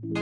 Got 0.00 0.14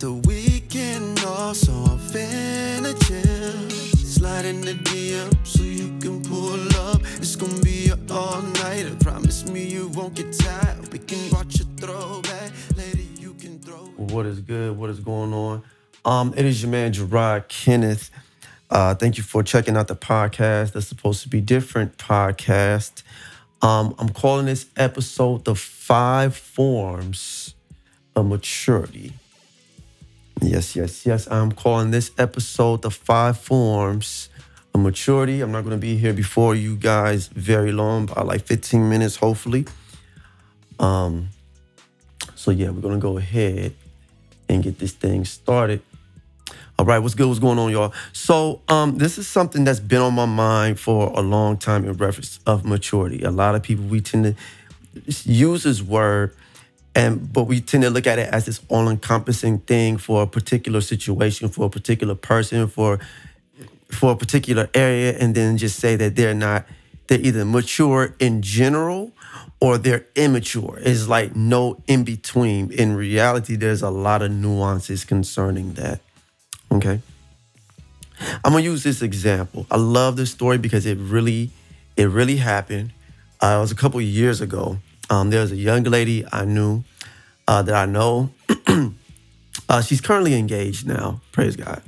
the 0.00 0.20
weekend 0.26 1.24
off, 1.24 1.56
so 1.56 1.72
I'm 1.72 1.98
finna 1.98 2.92
chill. 3.06 3.70
Slide 4.04 4.44
in 4.44 4.60
the 4.60 4.74
DM 4.74 5.34
so 5.46 5.62
you 5.62 5.98
can 5.98 6.22
pull 6.22 6.60
up. 6.90 7.00
It's 7.16 7.36
gonna 7.36 7.58
be 7.62 7.88
a 7.88 7.98
all 8.12 8.42
nighter. 8.42 8.94
Promise 8.96 9.48
me 9.48 9.64
you 9.64 9.88
won't 9.94 10.14
get 10.14 10.30
tired. 10.34 10.92
We 10.92 10.98
can 10.98 11.30
watch 11.30 11.58
a 11.58 11.64
throwback. 11.80 12.52
What 14.12 14.26
is 14.26 14.40
good? 14.40 14.76
What 14.76 14.90
is 14.90 15.00
going 15.00 15.32
on? 15.32 15.62
Um, 16.04 16.34
it 16.36 16.44
is 16.44 16.62
your 16.62 16.70
man 16.70 16.92
Gerard 16.92 17.48
Kenneth. 17.48 18.10
Uh, 18.68 18.94
thank 18.94 19.16
you 19.16 19.22
for 19.22 19.42
checking 19.42 19.74
out 19.74 19.88
the 19.88 19.96
podcast. 19.96 20.72
That's 20.72 20.86
supposed 20.86 21.22
to 21.22 21.30
be 21.30 21.40
different 21.40 21.96
podcast. 21.96 23.02
Um, 23.62 23.94
I'm 23.98 24.10
calling 24.10 24.44
this 24.44 24.66
episode 24.76 25.46
the 25.46 25.54
five 25.54 26.36
forms 26.36 27.54
of 28.14 28.26
maturity. 28.26 29.14
Yes, 30.42 30.76
yes, 30.76 31.06
yes. 31.06 31.26
I'm 31.30 31.52
calling 31.52 31.90
this 31.90 32.10
episode 32.18 32.82
the 32.82 32.90
five 32.90 33.38
forms 33.38 34.28
of 34.74 34.80
maturity. 34.80 35.40
I'm 35.40 35.52
not 35.52 35.62
going 35.62 35.76
to 35.76 35.80
be 35.80 35.96
here 35.96 36.12
before 36.12 36.54
you 36.54 36.76
guys 36.76 37.28
very 37.28 37.72
long, 37.72 38.10
about 38.10 38.26
like 38.26 38.44
15 38.44 38.90
minutes, 38.90 39.16
hopefully. 39.16 39.64
Um, 40.78 41.30
so 42.34 42.50
yeah, 42.50 42.70
we're 42.70 42.80
gonna 42.80 42.98
go 42.98 43.18
ahead 43.18 43.74
and 44.54 44.62
get 44.62 44.78
this 44.78 44.92
thing 44.92 45.24
started. 45.24 45.82
All 46.78 46.86
right, 46.86 46.98
what's 46.98 47.14
good? 47.14 47.28
What's 47.28 47.38
going 47.38 47.58
on, 47.58 47.70
y'all? 47.70 47.92
So, 48.12 48.62
um, 48.68 48.98
this 48.98 49.18
is 49.18 49.28
something 49.28 49.64
that's 49.64 49.80
been 49.80 50.00
on 50.00 50.14
my 50.14 50.26
mind 50.26 50.80
for 50.80 51.12
a 51.14 51.20
long 51.20 51.56
time 51.56 51.84
in 51.84 51.92
reference 51.92 52.40
of 52.46 52.64
maturity. 52.64 53.22
A 53.22 53.30
lot 53.30 53.54
of 53.54 53.62
people 53.62 53.84
we 53.84 54.00
tend 54.00 54.24
to 54.24 55.30
use 55.30 55.62
this 55.62 55.82
word 55.82 56.34
and 56.94 57.32
but 57.32 57.44
we 57.44 57.60
tend 57.60 57.82
to 57.82 57.90
look 57.90 58.06
at 58.06 58.18
it 58.18 58.28
as 58.32 58.46
this 58.46 58.60
all-encompassing 58.68 59.58
thing 59.60 59.96
for 59.96 60.22
a 60.22 60.26
particular 60.26 60.80
situation 60.80 61.48
for 61.48 61.66
a 61.66 61.70
particular 61.70 62.14
person 62.14 62.68
for 62.68 62.98
for 63.88 64.12
a 64.12 64.16
particular 64.16 64.68
area 64.74 65.16
and 65.18 65.34
then 65.34 65.56
just 65.56 65.78
say 65.78 65.96
that 65.96 66.16
they're 66.16 66.34
not 66.34 66.66
they're 67.06 67.20
either 67.20 67.44
mature 67.44 68.14
in 68.18 68.42
general 68.42 69.12
or 69.60 69.78
they're 69.78 70.06
immature 70.14 70.78
it's 70.82 71.08
like 71.08 71.34
no 71.36 71.76
in 71.86 72.04
between 72.04 72.70
in 72.72 72.96
reality 72.96 73.56
there's 73.56 73.82
a 73.82 73.90
lot 73.90 74.22
of 74.22 74.30
nuances 74.30 75.04
concerning 75.04 75.74
that 75.74 76.00
okay 76.70 77.00
i'm 78.44 78.52
gonna 78.52 78.60
use 78.60 78.82
this 78.82 79.02
example 79.02 79.66
i 79.70 79.76
love 79.76 80.16
this 80.16 80.30
story 80.30 80.58
because 80.58 80.86
it 80.86 80.98
really 80.98 81.50
it 81.96 82.08
really 82.08 82.36
happened 82.36 82.92
uh, 83.40 83.56
it 83.58 83.60
was 83.60 83.72
a 83.72 83.76
couple 83.76 83.98
of 83.98 84.06
years 84.06 84.40
ago 84.40 84.78
um, 85.12 85.28
there 85.28 85.42
was 85.42 85.52
a 85.52 85.56
young 85.56 85.82
lady 85.82 86.24
I 86.32 86.46
knew 86.46 86.84
uh, 87.46 87.60
that 87.60 87.74
I 87.74 87.84
know. 87.84 88.30
uh, 89.68 89.82
she's 89.82 90.00
currently 90.00 90.34
engaged 90.34 90.86
now, 90.86 91.20
praise 91.32 91.54
God. 91.54 91.82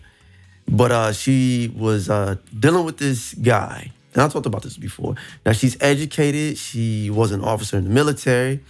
But 0.69 0.93
uh, 0.93 1.13
she 1.13 1.73
was 1.75 2.11
uh, 2.11 2.37
dealing 2.59 2.85
with 2.85 2.99
this 2.99 3.33
guy. 3.33 3.93
And 4.15 4.23
I 4.23 4.29
talked 4.29 4.47
about 4.47 4.63
this 4.63 4.77
before. 4.77 5.17
Now, 5.45 5.53
she's 5.53 5.77
educated. 5.81 6.57
She 6.57 7.11
was 7.11 7.33
an 7.33 7.43
officer 7.43 7.77
in 7.77 7.85
the 7.85 7.91
military. 7.91 8.61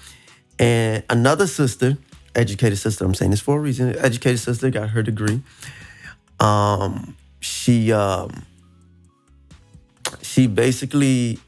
And 0.58 1.02
another 1.10 1.46
sister, 1.46 1.98
educated 2.34 2.78
sister, 2.78 3.04
I'm 3.04 3.14
saying 3.14 3.30
this 3.30 3.40
for 3.40 3.58
a 3.58 3.60
reason, 3.60 3.96
educated 3.98 4.40
sister 4.40 4.70
got 4.70 4.90
her 4.90 5.02
degree. 5.02 5.42
Um, 6.40 7.16
she 7.40 7.92
um, 7.92 8.44
she 10.22 10.46
basically 10.46 11.38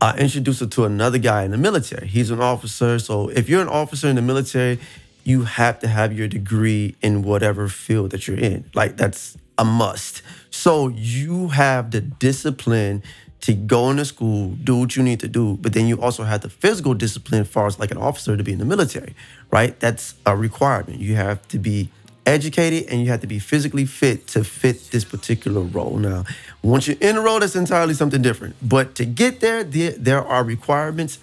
uh, 0.00 0.14
introduced 0.18 0.60
her 0.60 0.66
to 0.66 0.84
another 0.84 1.18
guy 1.18 1.42
in 1.42 1.50
the 1.50 1.58
military. 1.58 2.06
He's 2.06 2.30
an 2.30 2.40
officer. 2.40 2.98
So 2.98 3.28
if 3.28 3.48
you're 3.48 3.62
an 3.62 3.68
officer 3.68 4.08
in 4.08 4.16
the 4.16 4.22
military, 4.22 4.78
you 5.24 5.42
have 5.42 5.78
to 5.80 5.88
have 5.88 6.12
your 6.12 6.28
degree 6.28 6.96
in 7.02 7.22
whatever 7.22 7.68
field 7.68 8.10
that 8.12 8.26
you're 8.26 8.38
in. 8.38 8.64
Like 8.74 8.96
that's 8.96 9.36
a 9.58 9.64
must. 9.64 10.22
So 10.58 10.88
you 10.88 11.50
have 11.50 11.92
the 11.92 12.00
discipline 12.00 13.04
to 13.42 13.54
go 13.54 13.90
into 13.90 14.04
school, 14.04 14.56
do 14.64 14.74
what 14.80 14.96
you 14.96 15.04
need 15.04 15.20
to 15.20 15.28
do, 15.28 15.56
but 15.60 15.72
then 15.72 15.86
you 15.86 16.02
also 16.02 16.24
have 16.24 16.40
the 16.40 16.50
physical 16.50 16.94
discipline 16.94 17.42
as 17.42 17.48
far 17.48 17.68
as 17.68 17.78
like 17.78 17.92
an 17.92 17.96
officer 17.96 18.36
to 18.36 18.42
be 18.42 18.54
in 18.54 18.58
the 18.58 18.64
military, 18.64 19.14
right? 19.52 19.78
That's 19.78 20.14
a 20.26 20.36
requirement. 20.36 20.98
You 20.98 21.14
have 21.14 21.46
to 21.48 21.60
be 21.60 21.90
educated 22.26 22.90
and 22.90 23.00
you 23.00 23.08
have 23.10 23.20
to 23.20 23.28
be 23.28 23.38
physically 23.38 23.86
fit 23.86 24.26
to 24.34 24.42
fit 24.42 24.90
this 24.90 25.04
particular 25.04 25.60
role. 25.60 25.96
Now, 25.96 26.24
once 26.60 26.88
you're 26.88 26.96
in 27.00 27.16
a 27.16 27.20
role, 27.20 27.38
that's 27.38 27.54
entirely 27.54 27.94
something 27.94 28.20
different. 28.20 28.56
But 28.60 28.96
to 28.96 29.04
get 29.04 29.38
there, 29.38 29.62
there, 29.62 29.92
there 29.92 30.24
are 30.24 30.42
requirements. 30.42 31.20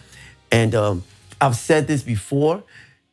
And 0.50 0.74
um, 0.74 1.04
I've 1.42 1.58
said 1.58 1.88
this 1.88 2.04
before, 2.04 2.64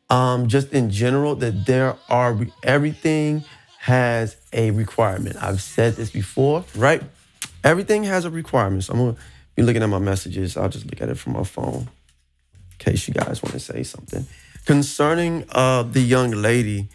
um, 0.09 0.47
just 0.47 0.71
in 0.71 0.89
general, 0.89 1.35
that 1.35 1.65
there 1.65 1.97
are 2.07 2.39
everything 2.63 3.43
has 3.83 4.37
a 4.53 4.71
requirement. 4.71 5.35
I've 5.43 5.61
said 5.61 5.97
this 5.97 6.09
before, 6.09 6.63
right? 6.73 7.03
Everything 7.65 8.05
has 8.05 8.23
a 8.23 8.29
requirement. 8.29 8.85
So 8.85 8.93
I'm 8.93 8.99
gonna 8.99 9.17
be 9.55 9.61
looking 9.61 9.83
at 9.83 9.89
my 9.89 9.99
messages. 9.99 10.55
I'll 10.55 10.69
just 10.69 10.85
look 10.85 11.01
at 11.01 11.09
it 11.09 11.15
from 11.15 11.33
my 11.33 11.43
phone 11.43 11.89
in 12.71 12.77
case 12.79 13.09
you 13.09 13.13
guys 13.13 13.43
want 13.43 13.51
to 13.51 13.59
say 13.59 13.83
something. 13.83 14.25
Concerning 14.65 15.43
uh, 15.49 15.83
the 15.83 15.99
young 15.99 16.31
lady, 16.31 16.87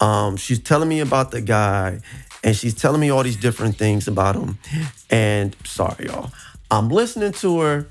um, 0.00 0.38
she's 0.38 0.58
telling 0.58 0.88
me 0.88 1.00
about 1.00 1.30
the 1.30 1.42
guy 1.42 2.00
and 2.42 2.56
she's 2.56 2.74
telling 2.74 3.02
me 3.02 3.10
all 3.10 3.22
these 3.22 3.36
different 3.36 3.76
things 3.76 4.08
about 4.08 4.34
him. 4.34 4.56
And 5.10 5.54
sorry, 5.64 6.06
y'all. 6.06 6.32
I'm 6.70 6.88
listening 6.88 7.32
to 7.32 7.60
her 7.60 7.86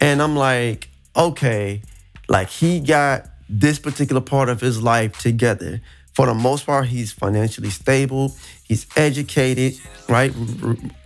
and 0.00 0.22
I'm 0.22 0.34
like, 0.34 0.88
okay, 1.14 1.82
like 2.26 2.48
he 2.48 2.80
got 2.80 3.26
this 3.50 3.78
particular 3.78 4.22
part 4.22 4.48
of 4.48 4.62
his 4.62 4.82
life 4.82 5.18
together. 5.18 5.82
For 6.14 6.26
the 6.26 6.34
most 6.34 6.66
part, 6.66 6.86
he's 6.86 7.12
financially 7.12 7.70
stable. 7.70 8.34
He's 8.64 8.86
educated, 8.96 9.80
right? 10.08 10.32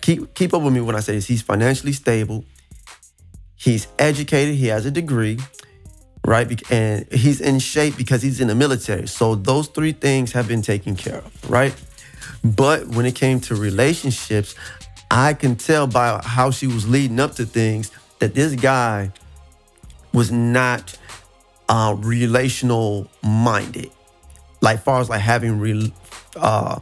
Keep 0.00 0.34
keep 0.34 0.52
up 0.52 0.62
with 0.62 0.72
me 0.72 0.80
when 0.80 0.96
I 0.96 1.00
say 1.00 1.14
this. 1.14 1.26
He's 1.26 1.42
financially 1.42 1.92
stable. 1.92 2.44
He's 3.54 3.86
educated. 3.98 4.56
He 4.56 4.66
has 4.66 4.84
a 4.86 4.90
degree 4.90 5.38
right? 6.26 6.70
And 6.72 7.06
he's 7.12 7.40
in 7.40 7.60
shape 7.60 7.96
because 7.96 8.20
he's 8.20 8.40
in 8.40 8.48
the 8.48 8.54
military. 8.54 9.06
So 9.06 9.36
those 9.36 9.68
three 9.68 9.92
things 9.92 10.32
have 10.32 10.48
been 10.48 10.60
taken 10.60 10.96
care 10.96 11.18
of, 11.18 11.50
right? 11.50 11.72
But 12.44 12.88
when 12.88 13.06
it 13.06 13.14
came 13.14 13.40
to 13.40 13.54
relationships, 13.54 14.54
I 15.10 15.34
can 15.34 15.56
tell 15.56 15.86
by 15.86 16.20
how 16.24 16.50
she 16.50 16.66
was 16.66 16.88
leading 16.88 17.20
up 17.20 17.36
to 17.36 17.46
things 17.46 17.92
that 18.18 18.34
this 18.34 18.54
guy 18.56 19.12
was 20.12 20.32
not 20.32 20.98
uh, 21.68 21.94
relational 21.98 23.08
minded. 23.22 23.90
Like 24.66 24.82
far 24.82 25.00
as 25.00 25.08
like 25.08 25.20
having 25.20 25.60
real, 25.60 25.92
uh, 26.34 26.80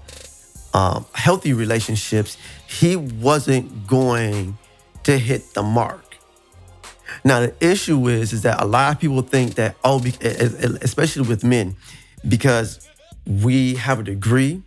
um, 0.73 1.05
healthy 1.13 1.53
relationships, 1.53 2.39
he 2.67 2.97
wasn't 2.97 3.87
going 3.87 4.57
to 5.03 5.19
hit 5.19 5.53
the 5.53 5.63
mark. 5.63 6.17
Now 7.25 7.41
the 7.41 7.55
issue 7.61 8.09
is 8.09 8.33
is 8.33 8.41
that 8.41 8.63
a 8.63 8.65
lot 8.65 8.95
of 8.95 9.01
people 9.01 9.21
think 9.21 9.57
that 9.57 9.77
oh, 9.85 10.03
especially 10.81 11.29
with 11.29 11.45
men, 11.45 11.77
because 12.27 12.89
we 13.27 13.75
have 13.75 14.01
a 14.01 14.03
degree, 14.03 14.63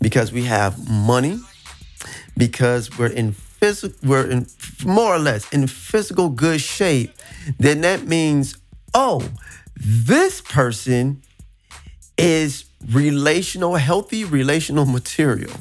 because 0.00 0.32
we 0.32 0.44
have 0.44 0.88
money, 0.88 1.40
because 2.36 2.96
we're 2.96 3.08
in 3.22 3.32
physical, 3.32 3.98
we're 4.08 4.30
in 4.30 4.46
more 4.84 5.16
or 5.16 5.18
less 5.18 5.52
in 5.52 5.66
physical 5.66 6.28
good 6.28 6.60
shape, 6.60 7.10
then 7.58 7.80
that 7.80 8.06
means 8.06 8.56
oh, 8.94 9.20
this 9.74 10.40
person 10.40 11.22
is 12.18 12.64
relational, 12.90 13.76
healthy 13.76 14.24
relational 14.24 14.84
material. 14.84 15.52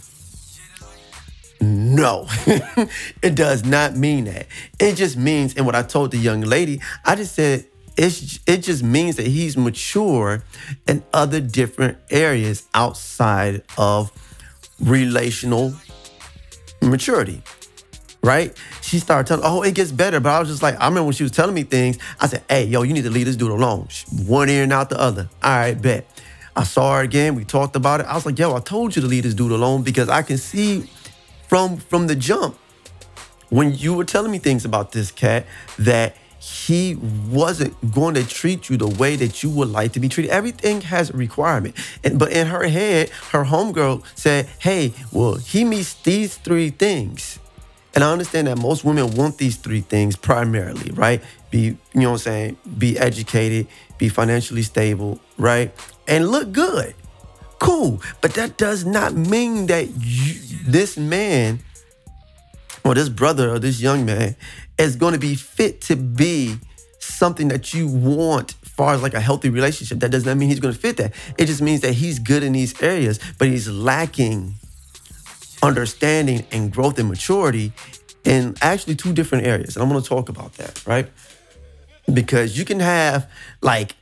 No, 1.60 2.28
it 3.22 3.36
does 3.36 3.66
not 3.66 3.96
mean 3.96 4.26
that. 4.26 4.48
It 4.80 4.96
just 4.96 5.18
means, 5.18 5.56
and 5.56 5.66
what 5.66 5.76
I 5.76 5.84
told 5.84 6.12
the 6.12 6.18
young 6.18 6.42
lady, 6.42 6.82
I 7.06 7.16
just 7.16 7.34
said, 7.34 7.66
it's, 7.98 8.40
it 8.46 8.58
just 8.58 8.84
means 8.84 9.16
that 9.16 9.26
he's 9.26 9.58
mature 9.58 10.44
in 10.88 11.04
other 11.14 11.42
different 11.42 11.98
areas 12.12 12.68
outside 12.76 13.64
of 13.78 14.12
relational 14.80 15.74
maturity. 16.82 17.42
Right? 18.22 18.56
She 18.82 19.00
started 19.00 19.28
telling, 19.28 19.46
oh, 19.46 19.64
it 19.64 19.74
gets 19.74 19.92
better. 19.92 20.20
But 20.20 20.30
I 20.30 20.40
was 20.40 20.50
just 20.50 20.62
like, 20.62 20.76
I 20.76 20.88
remember 20.88 21.06
when 21.06 21.14
she 21.14 21.24
was 21.24 21.32
telling 21.32 21.56
me 21.56 21.64
things, 21.64 21.98
I 22.20 22.28
said, 22.28 22.44
hey, 22.50 22.66
yo, 22.66 22.82
you 22.84 22.94
need 22.94 23.06
to 23.06 23.10
leave 23.10 23.26
this 23.26 23.36
dude 23.36 23.52
alone. 23.52 23.88
One 24.26 24.50
ear 24.50 24.64
and 24.64 24.74
out 24.74 24.90
the 24.90 25.00
other. 25.00 25.30
All 25.42 25.58
right, 25.58 25.80
bet. 25.80 26.06
I 26.58 26.64
saw 26.64 26.96
her 26.96 27.02
again. 27.04 27.36
We 27.36 27.46
talked 27.46 27.76
about 27.76 28.00
it. 28.00 28.08
I 28.08 28.16
was 28.16 28.26
like, 28.26 28.40
yo, 28.40 28.56
I 28.56 28.60
told 28.60 28.96
you 28.96 29.02
to 29.04 29.08
leave 29.08 29.24
this 29.24 29.36
dude 29.36 29.52
alone 29.52 29.84
because 29.84 30.10
I 30.10 30.24
can 30.24 30.38
see 30.38 30.90
from 31.48 31.78
from 31.78 32.08
the 32.08 32.16
jump 32.16 32.58
when 33.50 33.76
you 33.76 33.94
were 33.94 34.04
telling 34.04 34.32
me 34.32 34.40
things 34.40 34.66
about 34.66 34.92
this 34.92 35.12
cat 35.12 35.46
that 35.78 36.18
he 36.40 36.96
wasn't 37.30 37.76
going 37.92 38.16
to 38.16 38.28
treat 38.28 38.70
you 38.70 38.78
the 38.78 38.88
way 38.88 39.16
that 39.16 39.44
you 39.44 39.50
would 39.52 39.70
like 39.70 39.92
to 39.94 40.00
be 40.00 40.10
treated. 40.10 40.32
Everything 40.32 40.82
has 40.82 41.12
a 41.12 41.14
requirement. 41.14 41.76
And, 42.04 42.18
but 42.18 42.32
in 42.32 42.48
her 42.48 42.68
head, 42.68 43.10
her 43.32 43.44
homegirl 43.44 44.04
said, 44.16 44.48
hey, 44.60 44.94
well, 45.12 45.36
he 45.36 45.64
meets 45.64 45.94
these 45.96 46.38
three 46.38 46.70
things. 46.70 47.40
And 47.96 48.04
I 48.04 48.12
understand 48.12 48.48
that 48.48 48.58
most 48.60 48.86
women 48.86 49.16
want 49.16 49.40
these 49.40 49.58
three 49.58 49.82
things 49.82 50.16
primarily, 50.16 50.92
right? 50.92 51.22
Be, 51.50 51.60
you 51.60 51.78
know 51.96 52.12
what 52.12 52.18
I'm 52.18 52.18
saying? 52.20 52.58
Be 52.78 52.98
educated, 52.98 53.68
be 53.98 54.08
financially 54.08 54.62
stable, 54.62 55.20
right? 55.38 55.74
And 56.08 56.30
look 56.30 56.52
good. 56.52 56.96
Cool. 57.60 58.02
But 58.22 58.34
that 58.36 58.58
does 58.58 58.86
not 58.86 59.14
mean 59.14 59.68
that 59.68 59.90
you, 59.98 60.40
this 60.66 60.98
man 60.98 61.60
or 62.84 62.94
this 62.94 63.10
brother 63.10 63.50
or 63.50 63.60
this 63.60 63.82
young 63.82 64.06
man 64.06 64.36
is 64.78 64.96
going 64.96 65.14
to 65.14 65.20
be 65.20 65.36
fit 65.36 65.82
to 65.82 65.96
be 65.96 66.58
something 67.00 67.48
that 67.50 67.74
you 67.74 67.88
want 67.88 68.52
far 68.52 68.94
as 68.94 69.02
like 69.02 69.16
a 69.16 69.20
healthy 69.20 69.50
relationship. 69.50 70.00
That 70.00 70.12
does 70.12 70.26
not 70.26 70.38
mean 70.38 70.50
he's 70.50 70.60
going 70.60 70.74
to 70.74 70.80
fit 70.80 70.98
that. 70.98 71.14
It 71.38 71.46
just 71.46 71.62
means 71.62 71.82
that 71.82 71.94
he's 71.94 72.20
good 72.20 72.44
in 72.44 72.54
these 72.54 72.80
areas, 72.82 73.20
but 73.40 73.48
he's 73.48 73.68
lacking 73.68 74.54
understanding 75.64 76.46
and 76.52 76.72
growth 76.72 77.00
and 77.00 77.10
maturity 77.10 77.74
in 78.24 78.56
actually 78.62 78.96
two 78.96 79.14
different 79.14 79.48
areas. 79.48 79.76
And 79.76 79.84
I'm 79.84 79.90
going 79.90 80.02
to 80.02 80.08
talk 80.08 80.30
about 80.30 80.54
that, 80.54 80.86
right? 80.86 81.10
Because 82.14 82.58
you 82.58 82.66
can 82.66 82.80
have 82.80 83.30
like 83.62 83.96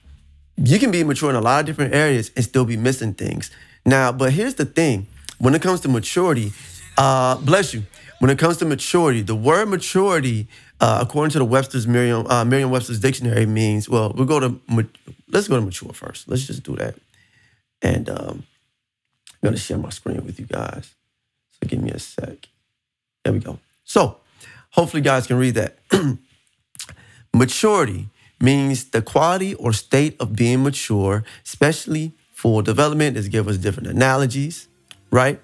you 0.57 0.79
can 0.79 0.91
be 0.91 1.03
mature 1.03 1.29
in 1.29 1.35
a 1.35 1.41
lot 1.41 1.59
of 1.59 1.65
different 1.65 1.93
areas 1.93 2.31
and 2.35 2.43
still 2.43 2.65
be 2.65 2.77
missing 2.77 3.13
things. 3.13 3.51
Now, 3.85 4.11
but 4.11 4.33
here's 4.33 4.55
the 4.55 4.65
thing: 4.65 5.07
when 5.37 5.53
it 5.55 5.61
comes 5.61 5.81
to 5.81 5.89
maturity, 5.89 6.53
uh, 6.97 7.35
bless 7.37 7.73
you. 7.73 7.83
When 8.19 8.29
it 8.29 8.39
comes 8.39 8.57
to 8.57 8.65
maturity, 8.65 9.21
the 9.21 9.35
word 9.35 9.67
maturity, 9.67 10.47
uh, 10.79 10.99
according 11.01 11.31
to 11.31 11.39
the 11.39 11.45
Webster's 11.45 11.85
Merriam 11.85 12.25
uh, 12.27 12.45
Merriam-Webster's 12.45 12.99
dictionary, 12.99 13.45
means 13.45 13.89
well. 13.89 14.13
We'll 14.15 14.25
go 14.25 14.39
to 14.39 14.59
let's 15.29 15.47
go 15.47 15.55
to 15.55 15.61
mature 15.61 15.93
first. 15.93 16.27
Let's 16.27 16.45
just 16.45 16.63
do 16.63 16.75
that. 16.77 16.95
And 17.81 18.09
um, 18.09 18.43
I'm 19.43 19.49
gonna 19.49 19.57
share 19.57 19.77
my 19.77 19.89
screen 19.89 20.25
with 20.25 20.39
you 20.39 20.45
guys. 20.45 20.95
So 21.51 21.67
give 21.67 21.81
me 21.81 21.91
a 21.91 21.99
sec. 21.99 22.47
There 23.23 23.33
we 23.33 23.39
go. 23.39 23.59
So 23.83 24.17
hopefully, 24.71 25.01
guys 25.01 25.27
can 25.27 25.37
read 25.37 25.55
that. 25.55 25.77
maturity 27.33 28.07
means 28.39 28.85
the 28.85 29.01
quality 29.01 29.53
or 29.55 29.73
state 29.73 30.15
of 30.19 30.35
being 30.35 30.63
mature, 30.63 31.23
especially 31.45 32.13
for 32.33 32.61
development. 32.61 33.15
Let's 33.15 33.27
give 33.27 33.47
us 33.47 33.57
different 33.57 33.89
analogies, 33.89 34.67
right? 35.11 35.39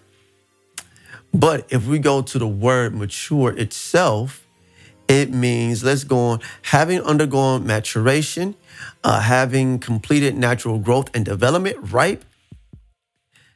But 1.33 1.65
if 1.69 1.87
we 1.87 1.99
go 1.99 2.21
to 2.21 2.39
the 2.39 2.47
word 2.47 2.93
mature 2.93 3.57
itself, 3.57 4.45
it 5.07 5.33
means, 5.33 5.83
let's 5.83 6.03
go 6.03 6.17
on, 6.17 6.39
having 6.63 7.01
undergone 7.01 7.65
maturation, 7.65 8.55
uh, 9.03 9.19
having 9.21 9.79
completed 9.79 10.37
natural 10.37 10.79
growth 10.79 11.09
and 11.13 11.25
development, 11.25 11.77
ripe, 11.91 12.23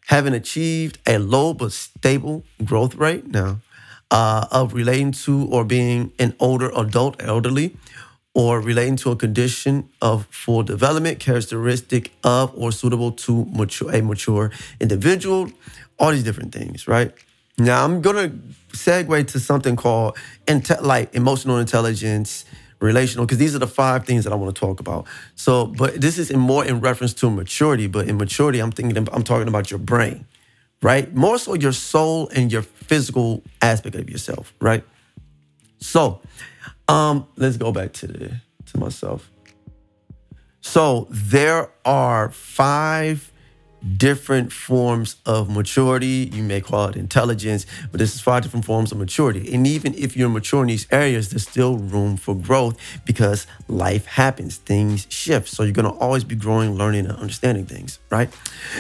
having 0.07 0.33
achieved 0.33 0.97
a 1.07 1.17
low 1.17 1.53
but 1.53 1.71
stable 1.71 2.43
growth 2.63 2.95
rate 2.95 3.27
now, 3.27 3.59
uh, 4.11 4.47
of 4.51 4.73
relating 4.73 5.11
to 5.11 5.45
or 5.47 5.63
being 5.63 6.11
an 6.19 6.35
older 6.39 6.71
adult, 6.75 7.21
elderly, 7.23 7.75
or 8.35 8.59
relating 8.59 8.97
to 8.97 9.11
a 9.11 9.15
condition 9.15 9.89
of 10.01 10.27
full 10.29 10.61
development, 10.61 11.19
characteristic 11.19 12.11
of 12.23 12.51
or 12.55 12.71
suitable 12.71 13.13
to 13.13 13.45
mature, 13.45 13.89
a 13.95 14.01
mature 14.01 14.51
individual, 14.79 15.49
all 15.97 16.11
these 16.11 16.23
different 16.23 16.53
things, 16.53 16.87
right? 16.87 17.13
Now 17.57 17.85
I'm 17.85 18.01
gonna 18.01 18.33
segue 18.73 19.27
to 19.27 19.39
something 19.39 19.77
called 19.77 20.17
inte- 20.45 20.81
like 20.81 21.15
emotional 21.15 21.57
intelligence, 21.59 22.43
relational, 22.81 23.25
because 23.25 23.37
these 23.37 23.55
are 23.55 23.59
the 23.59 23.67
five 23.67 24.05
things 24.05 24.25
that 24.25 24.33
I 24.33 24.35
want 24.35 24.53
to 24.53 24.59
talk 24.59 24.81
about. 24.81 25.07
So, 25.35 25.67
but 25.67 26.01
this 26.01 26.17
is 26.17 26.29
in 26.29 26.39
more 26.39 26.65
in 26.65 26.81
reference 26.81 27.13
to 27.15 27.29
maturity. 27.31 27.88
But 27.88 28.09
in 28.09 28.17
maturity, 28.17 28.59
I'm 28.59 28.71
thinking 28.71 28.97
I'm 29.13 29.23
talking 29.23 29.47
about 29.47 29.71
your 29.71 29.79
brain, 29.79 30.25
right? 30.81 31.15
More 31.15 31.38
so 31.38 31.53
your 31.53 31.71
soul 31.71 32.27
and 32.35 32.51
your 32.51 32.63
physical 32.63 33.43
aspect 33.61 33.95
of 33.95 34.09
yourself, 34.09 34.53
right? 34.59 34.83
So, 35.79 36.19
um, 36.87 37.27
let's 37.35 37.57
go 37.57 37.71
back 37.71 37.93
to 37.93 38.07
the 38.07 38.41
to 38.67 38.79
myself. 38.79 39.29
So 40.61 41.07
there 41.11 41.69
are 41.85 42.31
five 42.31 43.31
different 43.97 44.51
forms 44.51 45.17
of 45.25 45.49
maturity. 45.49 46.29
You 46.33 46.41
may 46.41 46.59
call 46.59 46.87
it 46.87 46.95
intelligence, 46.95 47.65
but 47.91 47.99
this 47.99 48.15
is 48.15 48.21
five 48.21 48.41
different 48.43 48.65
forms 48.65 48.91
of 48.91 48.97
maturity. 48.97 49.53
And 49.53 49.67
even 49.67 49.93
if 49.93 50.17
you're 50.17 50.29
mature 50.29 50.63
in 50.63 50.67
these 50.67 50.87
areas, 50.91 51.29
there's 51.29 51.47
still 51.47 51.77
room 51.77 52.17
for 52.17 52.35
growth 52.35 52.77
because 53.05 53.45
life 53.67 54.05
happens, 54.05 54.57
things 54.57 55.05
shift. 55.09 55.49
So 55.49 55.63
you're 55.63 55.71
gonna 55.71 55.95
always 55.97 56.23
be 56.23 56.35
growing, 56.35 56.75
learning, 56.75 57.05
and 57.05 57.15
understanding 57.17 57.65
things, 57.65 57.99
right? 58.09 58.29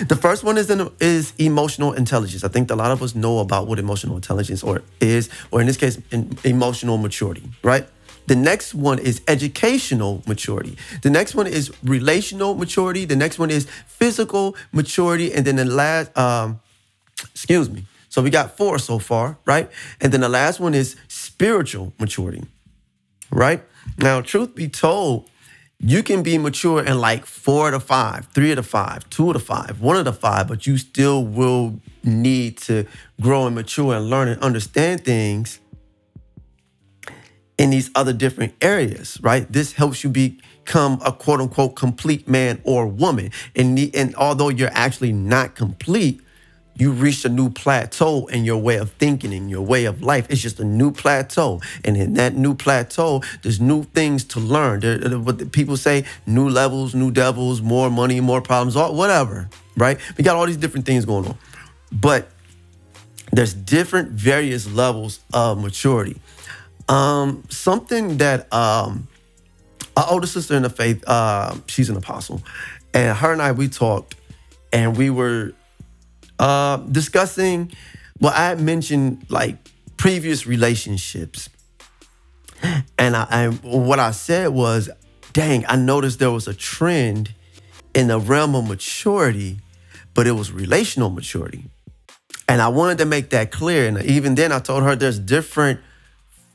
The 0.07 0.15
first 0.15 0.43
one 0.43 0.57
is 0.57 0.69
an, 0.69 0.89
is 0.99 1.33
emotional 1.37 1.93
intelligence. 1.93 2.43
I 2.43 2.47
think 2.47 2.71
a 2.71 2.75
lot 2.75 2.91
of 2.91 3.03
us 3.03 3.13
know 3.13 3.39
about 3.39 3.67
what 3.67 3.77
emotional 3.77 4.15
intelligence 4.15 4.63
or 4.63 4.81
is, 4.99 5.29
or 5.51 5.61
in 5.61 5.67
this 5.67 5.77
case, 5.77 5.99
emotional 6.43 6.97
maturity, 6.97 7.43
right? 7.61 7.87
The 8.27 8.35
next 8.35 8.73
one 8.73 8.99
is 8.99 9.21
educational 9.27 10.23
maturity. 10.25 10.77
The 11.01 11.09
next 11.09 11.35
one 11.35 11.47
is 11.47 11.71
relational 11.83 12.55
maturity. 12.55 13.05
The 13.05 13.15
next 13.15 13.37
one 13.37 13.51
is 13.51 13.67
physical 13.87 14.55
maturity. 14.71 15.33
And 15.33 15.45
then 15.45 15.57
the 15.57 15.65
last, 15.65 16.17
um, 16.17 16.59
excuse 17.31 17.69
me. 17.69 17.85
So 18.09 18.21
we 18.21 18.29
got 18.29 18.55
four 18.57 18.79
so 18.79 18.97
far, 18.97 19.37
right? 19.45 19.69
And 19.99 20.11
then 20.11 20.21
the 20.21 20.29
last 20.29 20.59
one 20.59 20.73
is 20.73 20.95
spiritual 21.07 21.93
maturity, 21.99 22.45
right? 23.29 23.61
Now, 23.97 24.21
truth 24.21 24.55
be 24.55 24.69
told, 24.69 25.29
you 25.79 26.01
can 26.01 26.23
be 26.23 26.37
mature 26.37 26.83
in 26.83 26.99
like 26.99 27.25
four 27.25 27.69
to 27.71 27.79
five, 27.79 28.27
three 28.33 28.53
the 28.53 28.63
five, 28.63 29.09
two 29.09 29.33
the 29.33 29.39
five, 29.39 29.81
one 29.81 30.07
of 30.07 30.19
five, 30.19 30.47
but 30.47 30.65
you 30.65 30.77
still 30.77 31.25
will 31.25 31.79
need 32.03 32.57
to 32.59 32.85
grow 33.21 33.45
and 33.45 33.55
mature 33.55 33.93
and 33.93 34.09
learn 34.09 34.29
and 34.29 34.41
understand 34.41 35.03
things 35.03 35.59
in 37.57 37.69
these 37.69 37.89
other 37.95 38.13
different 38.13 38.53
areas, 38.61 39.17
right? 39.21 39.51
This 39.51 39.73
helps 39.73 40.03
you 40.03 40.09
become 40.09 40.99
a 41.05 41.11
quote 41.11 41.39
unquote 41.39 41.75
complete 41.75 42.27
man 42.27 42.61
or 42.63 42.87
woman. 42.87 43.31
And, 43.55 43.77
the, 43.77 43.93
and 43.95 44.15
although 44.15 44.49
you're 44.49 44.73
actually 44.73 45.13
not 45.13 45.55
complete, 45.55 46.21
you 46.77 46.91
reach 46.91 47.23
a 47.23 47.29
new 47.29 47.49
plateau 47.49 48.25
in 48.27 48.43
your 48.43 48.57
way 48.57 48.75
of 48.75 48.91
thinking, 48.91 49.31
in 49.31 49.47
your 49.47 49.61
way 49.61 49.85
of 49.85 50.01
life. 50.01 50.27
It's 50.29 50.41
just 50.41 50.59
a 50.59 50.65
new 50.65 50.91
plateau. 50.91 51.61
And 51.85 51.95
in 51.95 52.15
that 52.15 52.35
new 52.35 52.53
plateau, 52.53 53.23
there's 53.43 53.61
new 53.61 53.83
things 53.83 54.25
to 54.25 54.41
learn. 54.41 54.81
There, 54.81 54.99
what 55.17 55.53
people 55.53 55.77
say, 55.77 56.03
new 56.25 56.49
levels, 56.49 56.93
new 56.93 57.11
devils, 57.11 57.61
more 57.61 57.89
money, 57.89 58.19
more 58.19 58.41
problems, 58.41 58.75
or 58.75 58.93
whatever, 58.93 59.49
right? 59.77 59.97
We 60.17 60.25
got 60.25 60.35
all 60.35 60.45
these 60.45 60.57
different 60.57 60.85
things 60.85 61.05
going 61.05 61.27
on. 61.27 61.37
But 61.93 62.27
there's 63.31 63.53
different 63.53 64.11
various 64.11 64.69
levels 64.69 65.21
of 65.33 65.61
maturity. 65.61 66.19
Um, 66.87 67.43
something 67.49 68.17
that 68.17 68.51
um, 68.53 69.07
our 69.97 70.05
older 70.09 70.27
sister 70.27 70.55
in 70.55 70.63
the 70.63 70.69
faith, 70.69 71.03
uh, 71.07 71.55
she's 71.67 71.89
an 71.89 71.97
apostle, 71.97 72.43
and 72.93 73.17
her 73.17 73.31
and 73.31 73.41
I 73.41 73.51
we 73.53 73.67
talked, 73.67 74.15
and 74.71 74.95
we 74.95 75.09
were 75.09 75.53
uh, 76.39 76.77
discussing. 76.77 77.71
Well, 78.19 78.33
I 78.35 78.49
had 78.49 78.61
mentioned 78.61 79.25
like 79.29 79.57
previous 79.97 80.45
relationships, 80.45 81.49
and 82.97 83.15
I, 83.15 83.27
I 83.29 83.47
what 83.47 83.99
I 83.99 84.11
said 84.11 84.49
was, 84.49 84.89
"Dang, 85.33 85.65
I 85.67 85.75
noticed 85.75 86.19
there 86.19 86.31
was 86.31 86.47
a 86.47 86.53
trend 86.53 87.33
in 87.93 88.07
the 88.07 88.19
realm 88.19 88.55
of 88.55 88.67
maturity, 88.67 89.59
but 90.13 90.27
it 90.27 90.33
was 90.33 90.51
relational 90.51 91.09
maturity." 91.09 91.63
And 92.47 92.61
I 92.61 92.67
wanted 92.67 92.99
to 92.99 93.05
make 93.05 93.31
that 93.31 93.51
clear. 93.51 93.87
And 93.87 94.03
even 94.03 94.35
then, 94.35 94.51
I 94.51 94.59
told 94.59 94.83
her 94.83 94.95
there's 94.95 95.17
different 95.17 95.79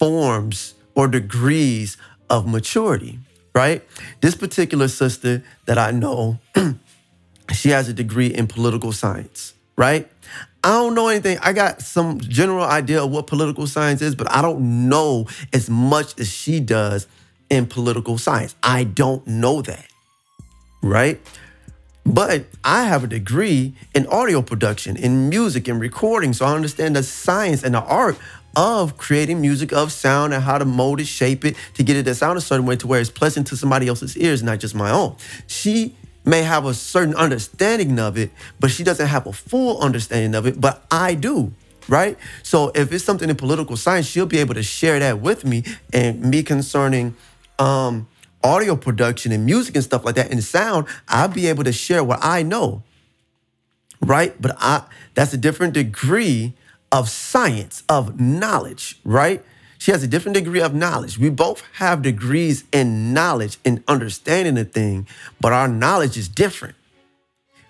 forms 0.01 0.75
or 0.95 1.07
degrees 1.07 1.99
of 2.31 2.49
maturity, 2.49 3.19
right? 3.55 3.87
This 4.23 4.35
particular 4.35 4.89
sister 4.89 5.45
that 5.67 5.77
I 5.77 5.91
know, 5.91 6.39
she 7.53 7.69
has 7.69 7.89
a 7.89 7.93
degree 7.93 8.29
in 8.29 8.47
political 8.47 8.93
science, 8.93 9.53
right? 9.77 10.11
I 10.65 10.71
don't 10.71 10.95
know 10.95 11.09
anything. 11.09 11.39
I 11.43 11.53
got 11.53 11.83
some 11.83 12.19
general 12.21 12.65
idea 12.65 13.05
of 13.05 13.11
what 13.11 13.27
political 13.27 13.67
science 13.67 14.01
is, 14.01 14.15
but 14.15 14.31
I 14.31 14.41
don't 14.41 14.89
know 14.89 15.27
as 15.53 15.69
much 15.69 16.19
as 16.19 16.29
she 16.29 16.61
does 16.61 17.07
in 17.51 17.67
political 17.67 18.17
science. 18.17 18.55
I 18.63 18.85
don't 18.85 19.27
know 19.27 19.61
that, 19.63 19.87
right? 20.83 21.21
But 22.05 22.47
I 22.65 22.85
have 22.85 23.05
a 23.05 23.07
degree 23.07 23.75
in 23.95 24.07
audio 24.07 24.41
production, 24.41 24.97
in 24.97 25.29
music 25.29 25.69
and 25.69 25.81
recording. 25.81 26.33
So 26.33 26.47
I 26.47 26.55
understand 26.55 26.97
the 26.97 27.03
science 27.03 27.63
and 27.63 27.75
the 27.75 27.83
art 27.83 28.17
of 28.57 28.97
creating 28.99 29.41
music, 29.41 29.73
of 29.73 29.93
sound, 29.93 30.35
and 30.35 30.43
how 30.43 30.59
to 30.59 30.65
mold 30.65 31.01
it, 31.01 31.07
shape 31.07 31.45
it 31.45 31.57
to 31.75 31.83
get 31.83 31.97
it 31.97 32.05
to 32.05 32.15
sound 32.15 32.39
a 32.39 32.41
certain 32.41 32.67
way 32.67 32.77
to 32.77 32.87
where 32.87 33.01
it's 33.01 33.11
pleasant 33.11 33.47
to 33.49 33.57
somebody 33.57 33.89
else's 33.89 34.17
ears, 34.17 34.43
not 34.43 34.59
just 34.59 34.75
my 34.75 34.91
own. 34.91 35.17
She 35.47 35.95
may 36.25 36.43
have 36.43 36.67
a 36.67 36.75
certain 36.75 37.15
understanding 37.15 37.99
of 37.99 38.19
it, 38.19 38.31
but 38.59 38.71
she 38.71 38.85
doesn't 38.85 39.07
have 39.07 39.27
a 39.27 39.33
full 39.33 39.81
understanding 39.81 40.35
of 40.35 40.47
it, 40.47 40.61
but 40.61 40.85
I 40.91 41.15
do. 41.15 41.53
Right? 41.89 42.17
So 42.43 42.71
if 42.75 42.93
it's 42.93 43.03
something 43.03 43.29
in 43.29 43.37
political 43.37 43.77
science, 43.77 44.07
she'll 44.07 44.27
be 44.27 44.39
able 44.39 44.55
to 44.55 44.63
share 44.63 45.01
that 45.01 45.21
with 45.21 45.45
me 45.45 45.65
and 45.93 46.21
me 46.21 46.45
concerning 46.45 47.17
um, 47.59 48.07
audio 48.45 48.77
production 48.77 49.33
and 49.33 49.45
music 49.45 49.75
and 49.75 49.83
stuff 49.85 50.05
like 50.05 50.15
that 50.15 50.31
and 50.31 50.43
sound, 50.43 50.87
I'll 51.09 51.29
be 51.29 51.49
able 51.49 51.65
to 51.65 51.73
share 51.73 52.05
what 52.05 52.21
I 52.23 52.43
know. 52.43 52.83
Right? 54.01 54.41
But 54.41 54.57
I 54.59 54.85
that's 55.15 55.33
a 55.33 55.37
different 55.37 55.75
degree 55.75 56.55
of 56.93 57.09
science, 57.09 57.83
of 57.89 58.21
knowledge, 58.21 58.99
right? 59.05 59.43
She 59.79 59.93
has 59.93 60.03
a 60.03 60.09
different 60.09 60.35
degree 60.35 60.61
of 60.61 60.75
knowledge. 60.75 61.19
We 61.19 61.31
both 61.31 61.63
have 61.75 62.03
degrees 62.03 62.65
in 62.73 63.15
knowledge 63.15 63.59
and 63.65 63.83
understanding 63.89 64.59
a 64.59 64.65
thing, 64.65 65.07
but 65.41 65.53
our 65.53 65.69
knowledge 65.69 66.17
is 66.17 66.29
different. 66.29 66.75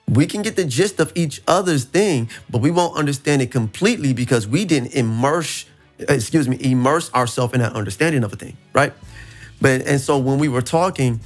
We 0.09 0.27
can 0.27 0.43
get 0.43 0.57
the 0.57 0.65
gist 0.65 0.99
of 0.99 1.12
each 1.15 1.41
other's 1.47 1.85
thing, 1.85 2.29
but 2.50 2.61
we 2.61 2.73
won't 2.73 2.97
understand 2.97 3.43
it 3.43 3.53
completely 3.53 4.12
because 4.12 4.49
we 4.49 4.65
didn't 4.65 4.93
immerse, 4.95 5.67
excuse 6.00 6.49
me, 6.49 6.59
immerse 6.61 7.15
ourselves 7.15 7.55
in 7.55 7.61
that 7.61 7.75
understanding 7.75 8.25
of 8.25 8.33
a 8.33 8.37
thing, 8.37 8.57
right? 8.73 8.93
But 9.61 9.83
and 9.83 10.00
so 10.00 10.19
when 10.19 10.39
we 10.39 10.49
were 10.49 10.62
talking, 10.62 11.21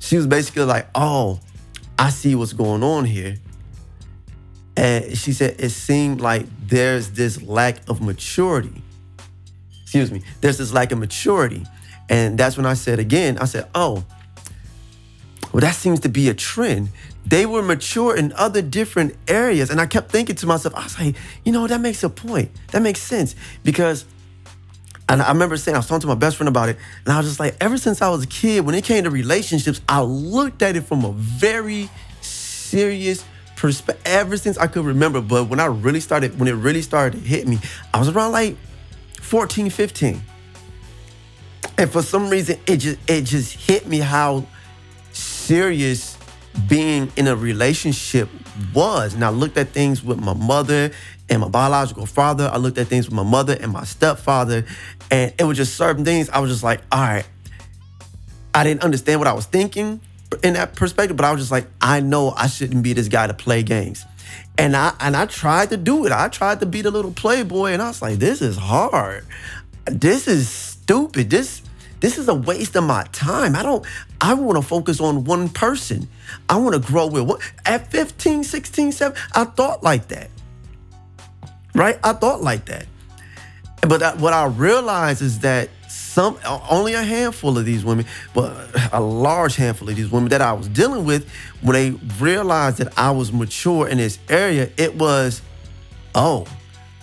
she 0.00 0.16
was 0.16 0.26
basically 0.26 0.64
like, 0.64 0.88
"Oh, 0.94 1.38
I 1.98 2.10
see 2.10 2.34
what's 2.34 2.52
going 2.52 2.82
on 2.82 3.04
here." 3.04 3.36
And 4.76 5.16
she 5.16 5.32
said 5.32 5.56
it 5.58 5.70
seemed 5.70 6.20
like 6.20 6.46
there's 6.66 7.10
this 7.10 7.42
lack 7.42 7.88
of 7.88 8.02
maturity. 8.02 8.82
Excuse 9.82 10.10
me. 10.10 10.22
There's 10.40 10.58
this 10.58 10.72
lack 10.72 10.92
of 10.92 10.98
maturity. 10.98 11.64
And 12.08 12.38
that's 12.38 12.56
when 12.56 12.66
I 12.66 12.74
said 12.74 12.98
again, 12.98 13.38
I 13.38 13.46
said, 13.46 13.68
"Oh, 13.74 14.04
well 15.52 15.60
that 15.60 15.74
seems 15.74 16.00
to 16.00 16.08
be 16.08 16.28
a 16.28 16.34
trend." 16.34 16.90
They 17.24 17.44
were 17.44 17.62
mature 17.62 18.14
in 18.14 18.32
other 18.34 18.62
different 18.62 19.16
areas. 19.26 19.70
And 19.70 19.80
I 19.80 19.86
kept 19.86 20.12
thinking 20.12 20.36
to 20.36 20.46
myself, 20.46 20.76
I 20.76 20.84
was 20.84 20.96
like, 20.96 21.16
you 21.44 21.50
know, 21.50 21.66
that 21.66 21.80
makes 21.80 22.04
a 22.04 22.08
point. 22.08 22.52
That 22.70 22.82
makes 22.82 23.00
sense 23.00 23.34
because 23.64 24.04
and 25.08 25.22
I 25.22 25.28
remember 25.28 25.56
saying, 25.56 25.76
I 25.76 25.78
was 25.78 25.86
talking 25.86 26.00
to 26.00 26.06
my 26.08 26.14
best 26.16 26.36
friend 26.36 26.48
about 26.48 26.68
it, 26.68 26.78
and 27.04 27.14
I 27.14 27.18
was 27.18 27.28
just 27.28 27.38
like, 27.38 27.56
ever 27.60 27.78
since 27.78 28.02
I 28.02 28.08
was 28.08 28.24
a 28.24 28.26
kid, 28.26 28.66
when 28.66 28.74
it 28.74 28.82
came 28.82 29.04
to 29.04 29.10
relationships, 29.10 29.80
I 29.88 30.00
looked 30.00 30.62
at 30.62 30.74
it 30.74 30.82
from 30.82 31.04
a 31.04 31.12
very 31.12 31.88
serious 32.22 33.24
ever 34.04 34.36
since 34.36 34.58
I 34.58 34.66
could 34.66 34.84
remember. 34.84 35.20
But 35.20 35.48
when 35.48 35.60
I 35.60 35.66
really 35.66 36.00
started, 36.00 36.38
when 36.38 36.48
it 36.48 36.52
really 36.52 36.82
started 36.82 37.20
to 37.20 37.26
hit 37.26 37.46
me, 37.46 37.58
I 37.92 37.98
was 37.98 38.08
around 38.08 38.32
like 38.32 38.56
14, 39.20 39.70
15. 39.70 40.22
And 41.78 41.90
for 41.90 42.02
some 42.02 42.30
reason, 42.30 42.58
it 42.66 42.78
just 42.78 42.98
it 43.08 43.22
just 43.22 43.54
hit 43.54 43.86
me 43.86 43.98
how 43.98 44.46
serious 45.12 46.16
being 46.68 47.10
in 47.16 47.26
a 47.26 47.36
relationship 47.36 48.28
was. 48.74 49.14
And 49.14 49.24
I 49.24 49.28
looked 49.28 49.56
at 49.56 49.68
things 49.68 50.02
with 50.02 50.18
my 50.18 50.34
mother 50.34 50.90
and 51.28 51.40
my 51.40 51.48
biological 51.48 52.06
father. 52.06 52.48
I 52.52 52.56
looked 52.56 52.78
at 52.78 52.86
things 52.86 53.06
with 53.06 53.14
my 53.14 53.22
mother 53.22 53.56
and 53.60 53.72
my 53.72 53.84
stepfather. 53.84 54.64
And 55.10 55.34
it 55.38 55.44
was 55.44 55.56
just 55.56 55.74
certain 55.76 56.04
things. 56.04 56.30
I 56.30 56.38
was 56.38 56.50
just 56.50 56.62
like, 56.62 56.80
all 56.90 57.00
right. 57.00 57.26
I 58.54 58.64
didn't 58.64 58.84
understand 58.84 59.20
what 59.20 59.28
I 59.28 59.34
was 59.34 59.44
thinking 59.44 60.00
in 60.42 60.54
that 60.54 60.74
perspective, 60.74 61.16
but 61.16 61.24
I 61.24 61.32
was 61.32 61.40
just 61.40 61.52
like, 61.52 61.66
I 61.80 62.00
know 62.00 62.32
I 62.36 62.46
shouldn't 62.46 62.82
be 62.82 62.92
this 62.92 63.08
guy 63.08 63.26
to 63.26 63.34
play 63.34 63.62
games. 63.62 64.04
And 64.58 64.76
I 64.76 64.94
and 65.00 65.16
I 65.16 65.26
tried 65.26 65.70
to 65.70 65.76
do 65.76 66.06
it. 66.06 66.12
I 66.12 66.28
tried 66.28 66.60
to 66.60 66.66
be 66.66 66.82
the 66.82 66.90
little 66.90 67.12
playboy, 67.12 67.72
and 67.72 67.82
I 67.82 67.88
was 67.88 68.02
like, 68.02 68.18
this 68.18 68.42
is 68.42 68.56
hard. 68.56 69.24
This 69.84 70.26
is 70.26 70.48
stupid. 70.48 71.30
This 71.30 71.62
this 72.00 72.18
is 72.18 72.28
a 72.28 72.34
waste 72.34 72.76
of 72.76 72.84
my 72.84 73.04
time. 73.12 73.54
I 73.54 73.62
don't 73.62 73.84
I 74.20 74.34
want 74.34 74.56
to 74.60 74.66
focus 74.66 75.00
on 75.00 75.24
one 75.24 75.48
person. 75.48 76.08
I 76.48 76.56
want 76.56 76.74
to 76.74 76.80
grow 76.80 77.06
with 77.06 77.24
one. 77.24 77.40
At 77.64 77.90
15, 77.90 78.44
16, 78.44 78.92
17, 78.92 79.22
I 79.34 79.44
thought 79.44 79.82
like 79.82 80.08
that. 80.08 80.30
Right? 81.74 81.98
I 82.02 82.14
thought 82.14 82.42
like 82.42 82.64
that. 82.66 82.86
But 83.82 84.18
what 84.18 84.32
I 84.32 84.46
realized 84.46 85.22
is 85.22 85.40
that 85.40 85.68
some 86.16 86.38
only 86.70 86.94
a 86.94 87.02
handful 87.02 87.58
of 87.58 87.66
these 87.66 87.84
women, 87.84 88.06
but 88.32 88.50
a 88.90 89.02
large 89.02 89.56
handful 89.56 89.86
of 89.90 89.96
these 89.96 90.10
women 90.10 90.30
that 90.30 90.40
I 90.40 90.54
was 90.54 90.66
dealing 90.66 91.04
with, 91.04 91.30
when 91.60 91.74
they 91.74 91.90
realized 92.18 92.78
that 92.78 92.98
I 92.98 93.10
was 93.10 93.34
mature 93.34 93.86
in 93.86 93.98
this 93.98 94.18
area, 94.30 94.70
it 94.78 94.94
was, 94.94 95.42
oh, 96.14 96.46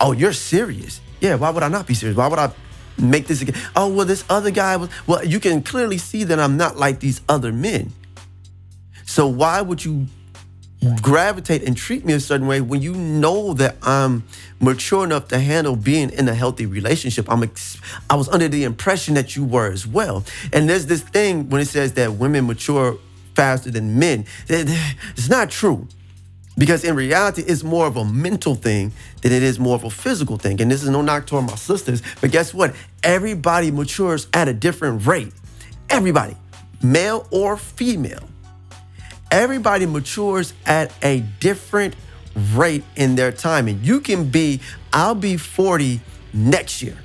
oh, 0.00 0.10
you're 0.10 0.32
serious. 0.32 1.00
Yeah, 1.20 1.36
why 1.36 1.50
would 1.50 1.62
I 1.62 1.68
not 1.68 1.86
be 1.86 1.94
serious? 1.94 2.16
Why 2.16 2.26
would 2.26 2.40
I 2.40 2.50
make 2.98 3.28
this 3.28 3.40
again? 3.40 3.54
Oh, 3.76 3.86
well, 3.86 4.04
this 4.04 4.24
other 4.28 4.50
guy 4.50 4.76
was, 4.78 4.90
well, 5.06 5.24
you 5.24 5.38
can 5.38 5.62
clearly 5.62 5.98
see 5.98 6.24
that 6.24 6.40
I'm 6.40 6.56
not 6.56 6.76
like 6.76 6.98
these 6.98 7.20
other 7.28 7.52
men. 7.52 7.92
So 9.06 9.28
why 9.28 9.62
would 9.62 9.84
you 9.84 10.08
gravitate 11.02 11.62
and 11.62 11.76
treat 11.76 12.04
me 12.04 12.12
a 12.12 12.20
certain 12.20 12.46
way 12.46 12.60
when 12.60 12.82
you 12.82 12.94
know 12.94 13.54
that 13.54 13.76
I'm 13.82 14.24
mature 14.60 15.04
enough 15.04 15.28
to 15.28 15.38
handle 15.38 15.76
being 15.76 16.10
in 16.10 16.28
a 16.28 16.34
healthy 16.34 16.66
relationship. 16.66 17.30
I'm 17.30 17.42
ex- 17.42 17.78
I 18.08 18.16
was 18.16 18.28
under 18.28 18.48
the 18.48 18.64
impression 18.64 19.14
that 19.14 19.36
you 19.36 19.44
were 19.44 19.70
as 19.70 19.86
well. 19.86 20.24
And 20.52 20.68
there's 20.68 20.86
this 20.86 21.02
thing 21.02 21.50
when 21.50 21.60
it 21.60 21.68
says 21.68 21.92
that 21.94 22.14
women 22.14 22.46
mature 22.46 22.98
faster 23.34 23.70
than 23.70 23.98
men. 23.98 24.26
It's 24.48 25.28
not 25.28 25.50
true. 25.50 25.88
Because 26.56 26.84
in 26.84 26.94
reality, 26.94 27.42
it's 27.42 27.64
more 27.64 27.86
of 27.86 27.96
a 27.96 28.04
mental 28.04 28.54
thing 28.54 28.92
than 29.22 29.32
it 29.32 29.42
is 29.42 29.58
more 29.58 29.74
of 29.74 29.82
a 29.82 29.90
physical 29.90 30.36
thing. 30.36 30.60
And 30.60 30.70
this 30.70 30.84
is 30.84 30.88
no 30.88 31.02
knock 31.02 31.26
toward 31.26 31.46
my 31.46 31.56
sisters, 31.56 32.00
but 32.20 32.30
guess 32.30 32.54
what? 32.54 32.76
Everybody 33.02 33.72
matures 33.72 34.28
at 34.32 34.46
a 34.46 34.54
different 34.54 35.04
rate. 35.04 35.32
Everybody, 35.90 36.36
male 36.80 37.26
or 37.32 37.56
female 37.56 38.22
everybody 39.34 39.84
matures 39.84 40.54
at 40.64 40.92
a 41.02 41.18
different 41.40 41.96
rate 42.52 42.84
in 42.94 43.16
their 43.16 43.32
time. 43.32 43.66
And 43.66 43.84
you 43.84 44.00
can 44.00 44.30
be, 44.30 44.60
I'll 44.92 45.16
be 45.16 45.36
40 45.36 46.00
next 46.32 46.80
year, 46.82 46.96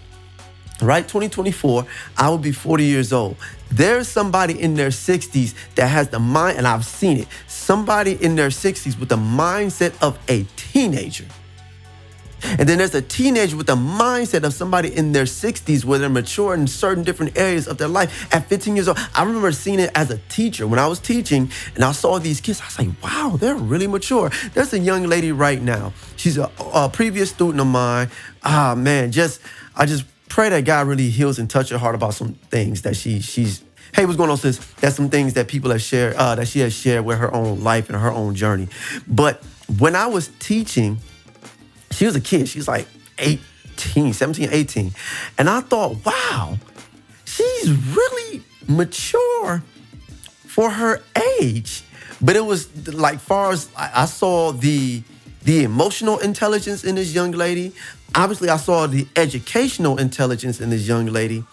right? 0.79 1.07
2024, 1.07 1.85
I 2.17 2.29
will 2.29 2.37
be 2.37 2.51
40 2.51 2.83
years 2.83 3.11
old. 3.11 3.35
There's 3.71 4.07
somebody 4.07 4.61
in 4.61 4.75
their 4.75 4.89
60s 4.89 5.55
that 5.73 5.87
has 5.87 6.09
the 6.09 6.19
mind, 6.19 6.59
and 6.59 6.67
I've 6.67 6.85
seen 6.85 7.17
it, 7.17 7.27
somebody 7.47 8.13
in 8.23 8.35
their 8.35 8.49
60s 8.49 8.99
with 8.99 9.09
the 9.09 9.17
mindset 9.17 9.99
of 9.99 10.19
a 10.29 10.43
teenager. 10.55 11.25
And 12.43 12.67
then 12.67 12.77
there's 12.77 12.95
a 12.95 13.01
teenager 13.01 13.55
with 13.57 13.67
the 13.67 13.75
mindset 13.75 14.43
of 14.43 14.53
somebody 14.53 14.95
in 14.95 15.11
their 15.11 15.25
60s 15.25 15.85
where 15.85 15.99
they're 15.99 16.09
mature 16.09 16.53
in 16.53 16.67
certain 16.67 17.03
different 17.03 17.37
areas 17.37 17.67
of 17.67 17.77
their 17.77 17.87
life. 17.87 18.33
At 18.33 18.47
15 18.47 18.75
years 18.75 18.87
old, 18.87 18.97
I 19.15 19.23
remember 19.23 19.51
seeing 19.51 19.79
it 19.79 19.91
as 19.95 20.09
a 20.11 20.17
teacher 20.29 20.67
when 20.67 20.79
I 20.79 20.87
was 20.87 20.99
teaching 20.99 21.49
and 21.75 21.83
I 21.83 21.91
saw 21.91 22.19
these 22.19 22.41
kids. 22.41 22.61
I 22.61 22.65
was 22.65 22.79
like, 22.79 23.03
wow, 23.03 23.37
they're 23.39 23.55
really 23.55 23.87
mature. 23.87 24.31
There's 24.53 24.73
a 24.73 24.79
young 24.79 25.03
lady 25.03 25.31
right 25.31 25.61
now. 25.61 25.93
She's 26.15 26.37
a, 26.37 26.51
a 26.73 26.89
previous 26.89 27.29
student 27.29 27.59
of 27.59 27.67
mine. 27.67 28.09
Ah, 28.43 28.75
man, 28.75 29.11
just, 29.11 29.41
I 29.75 29.85
just 29.85 30.05
pray 30.29 30.49
that 30.49 30.65
God 30.65 30.87
really 30.87 31.09
heals 31.09 31.39
and 31.39 31.49
touch 31.49 31.69
her 31.69 31.77
heart 31.77 31.95
about 31.95 32.13
some 32.13 32.33
things 32.33 32.83
that 32.83 32.95
she, 32.95 33.19
she's, 33.19 33.63
hey, 33.93 34.05
what's 34.05 34.17
going 34.17 34.29
on, 34.29 34.37
sis? 34.37 34.57
That's 34.75 34.95
some 34.95 35.09
things 35.09 35.33
that 35.33 35.47
people 35.47 35.71
have 35.71 35.81
shared, 35.81 36.15
uh, 36.15 36.35
that 36.35 36.47
she 36.47 36.59
has 36.59 36.73
shared 36.73 37.05
with 37.05 37.17
her 37.17 37.33
own 37.33 37.63
life 37.63 37.89
and 37.89 37.99
her 37.99 38.11
own 38.11 38.35
journey. 38.35 38.67
But 39.07 39.43
when 39.77 39.95
I 39.95 40.07
was 40.07 40.29
teaching, 40.39 40.99
she 41.99 42.05
was 42.05 42.15
a 42.15 42.21
kid. 42.21 42.47
She's 42.47 42.65
like 42.65 42.87
18, 43.17 44.13
17, 44.13 44.47
18. 44.49 44.93
And 45.37 45.49
I 45.49 45.59
thought, 45.59 45.97
wow, 46.05 46.57
she's 47.25 47.69
really 47.69 48.41
mature 48.69 49.61
for 50.47 50.69
her 50.69 51.01
age. 51.41 51.83
But 52.21 52.37
it 52.37 52.45
was 52.45 52.87
like 52.87 53.19
far 53.19 53.51
as 53.51 53.69
I 53.75 54.05
saw 54.05 54.53
the 54.53 55.03
the 55.43 55.65
emotional 55.65 56.19
intelligence 56.19 56.85
in 56.85 56.95
this 56.95 57.13
young 57.13 57.31
lady. 57.31 57.73
Obviously, 58.15 58.47
I 58.47 58.55
saw 58.57 58.87
the 58.87 59.05
educational 59.17 59.97
intelligence 59.97 60.61
in 60.61 60.69
this 60.69 60.87
young 60.87 61.07
lady. 61.07 61.43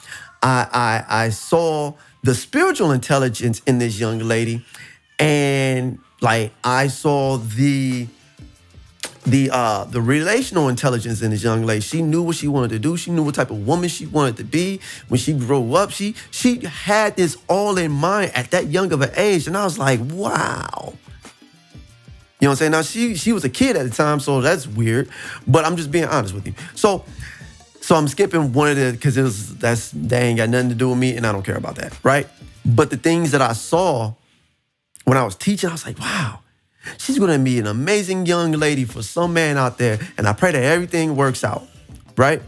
I, 0.45 1.05
I, 1.09 1.25
I 1.25 1.29
saw 1.31 1.95
the 2.23 2.37
spiritual 2.37 2.93
intelligence 2.93 3.63
in 3.67 3.79
this 3.79 3.99
young 3.99 4.21
lady. 4.21 4.65
And 5.19 5.99
like 6.21 6.53
I 6.63 6.87
saw 6.87 7.39
the 7.39 8.07
the 9.27 9.51
uh 9.51 9.85
the 9.85 10.01
relational 10.01 10.69
intelligence 10.69 11.21
in 11.21 11.33
this 11.33 11.43
young 11.43 11.65
lady. 11.65 11.81
She 11.81 12.01
knew 12.01 12.23
what 12.23 12.37
she 12.37 12.49
wanted 12.49 12.71
to 12.71 12.79
do. 12.79 12.97
She 12.97 13.11
knew 13.11 13.25
what 13.25 13.35
type 13.35 13.51
of 13.51 13.67
woman 13.67 13.89
she 13.89 14.07
wanted 14.07 14.37
to 14.39 14.45
be 14.45 14.81
when 15.09 15.19
she 15.19 15.33
grew 15.33 15.75
up. 15.75 15.91
She 15.91 16.15
she 16.31 16.61
had 16.61 17.17
this 17.17 17.37
all 17.49 17.77
in 17.77 17.91
mind 17.91 18.33
at 18.35 18.53
that 18.53 18.69
young 18.69 18.93
of 18.93 19.03
an 19.03 19.11
age, 19.17 19.47
and 19.47 19.57
I 19.57 19.65
was 19.65 19.79
like, 19.79 20.01
wow. 20.01 20.95
You 22.39 22.49
know 22.49 22.51
what 22.51 22.53
I'm 22.53 22.57
saying? 22.57 22.73
Now 22.73 22.83
she 22.83 23.17
she 23.17 23.33
was 23.33 23.45
a 23.45 23.49
kid 23.49 23.77
at 23.77 23.85
the 23.85 23.95
time, 23.95 24.21
so 24.21 24.41
that's 24.41 24.67
weird. 24.67 25.11
But 25.47 25.65
I'm 25.65 25.77
just 25.77 25.91
being 25.91 26.05
honest 26.05 26.33
with 26.33 26.47
you. 26.47 26.55
So 26.75 27.05
so 27.81 27.97
I'm 27.97 28.09
skipping 28.09 28.53
one 28.53 28.71
of 28.71 28.77
the 28.77 28.93
because 28.93 29.17
it 29.17 29.23
was 29.23 29.57
that's 29.57 29.91
that 29.91 30.23
ain't 30.23 30.39
got 30.39 30.49
nothing 30.51 30.69
to 30.69 30.75
do 30.77 30.91
with 30.91 30.99
me, 30.99 31.17
and 31.17 31.27
I 31.27 31.33
don't 31.33 31.45
care 31.45 31.57
about 31.57 31.77
that, 31.77 31.99
right? 32.05 32.29
But 32.65 32.91
the 32.91 32.97
things 32.97 33.33
that 33.33 33.43
I 33.43 33.55
saw 33.55 34.15
when 35.05 35.17
I 35.17 35.25
was 35.25 35.35
teaching, 35.35 35.69
I 35.69 35.73
was 35.73 35.85
like, 35.85 35.99
wow 35.99 36.41
She's 36.99 37.19
gonna 37.19 37.39
be 37.39 37.59
an 37.59 37.67
amazing 37.67 38.27
young 38.27 38.53
lady 38.53 38.85
for 38.85 39.03
some 39.03 39.33
man 39.33 39.57
out 39.57 39.79
there, 39.79 39.99
and 40.17 40.27
I 40.27 40.33
pray 40.33 40.53
that 40.53 40.63
everything 40.63 41.17
works 41.17 41.45
out, 41.45 41.67
right? 42.17 42.43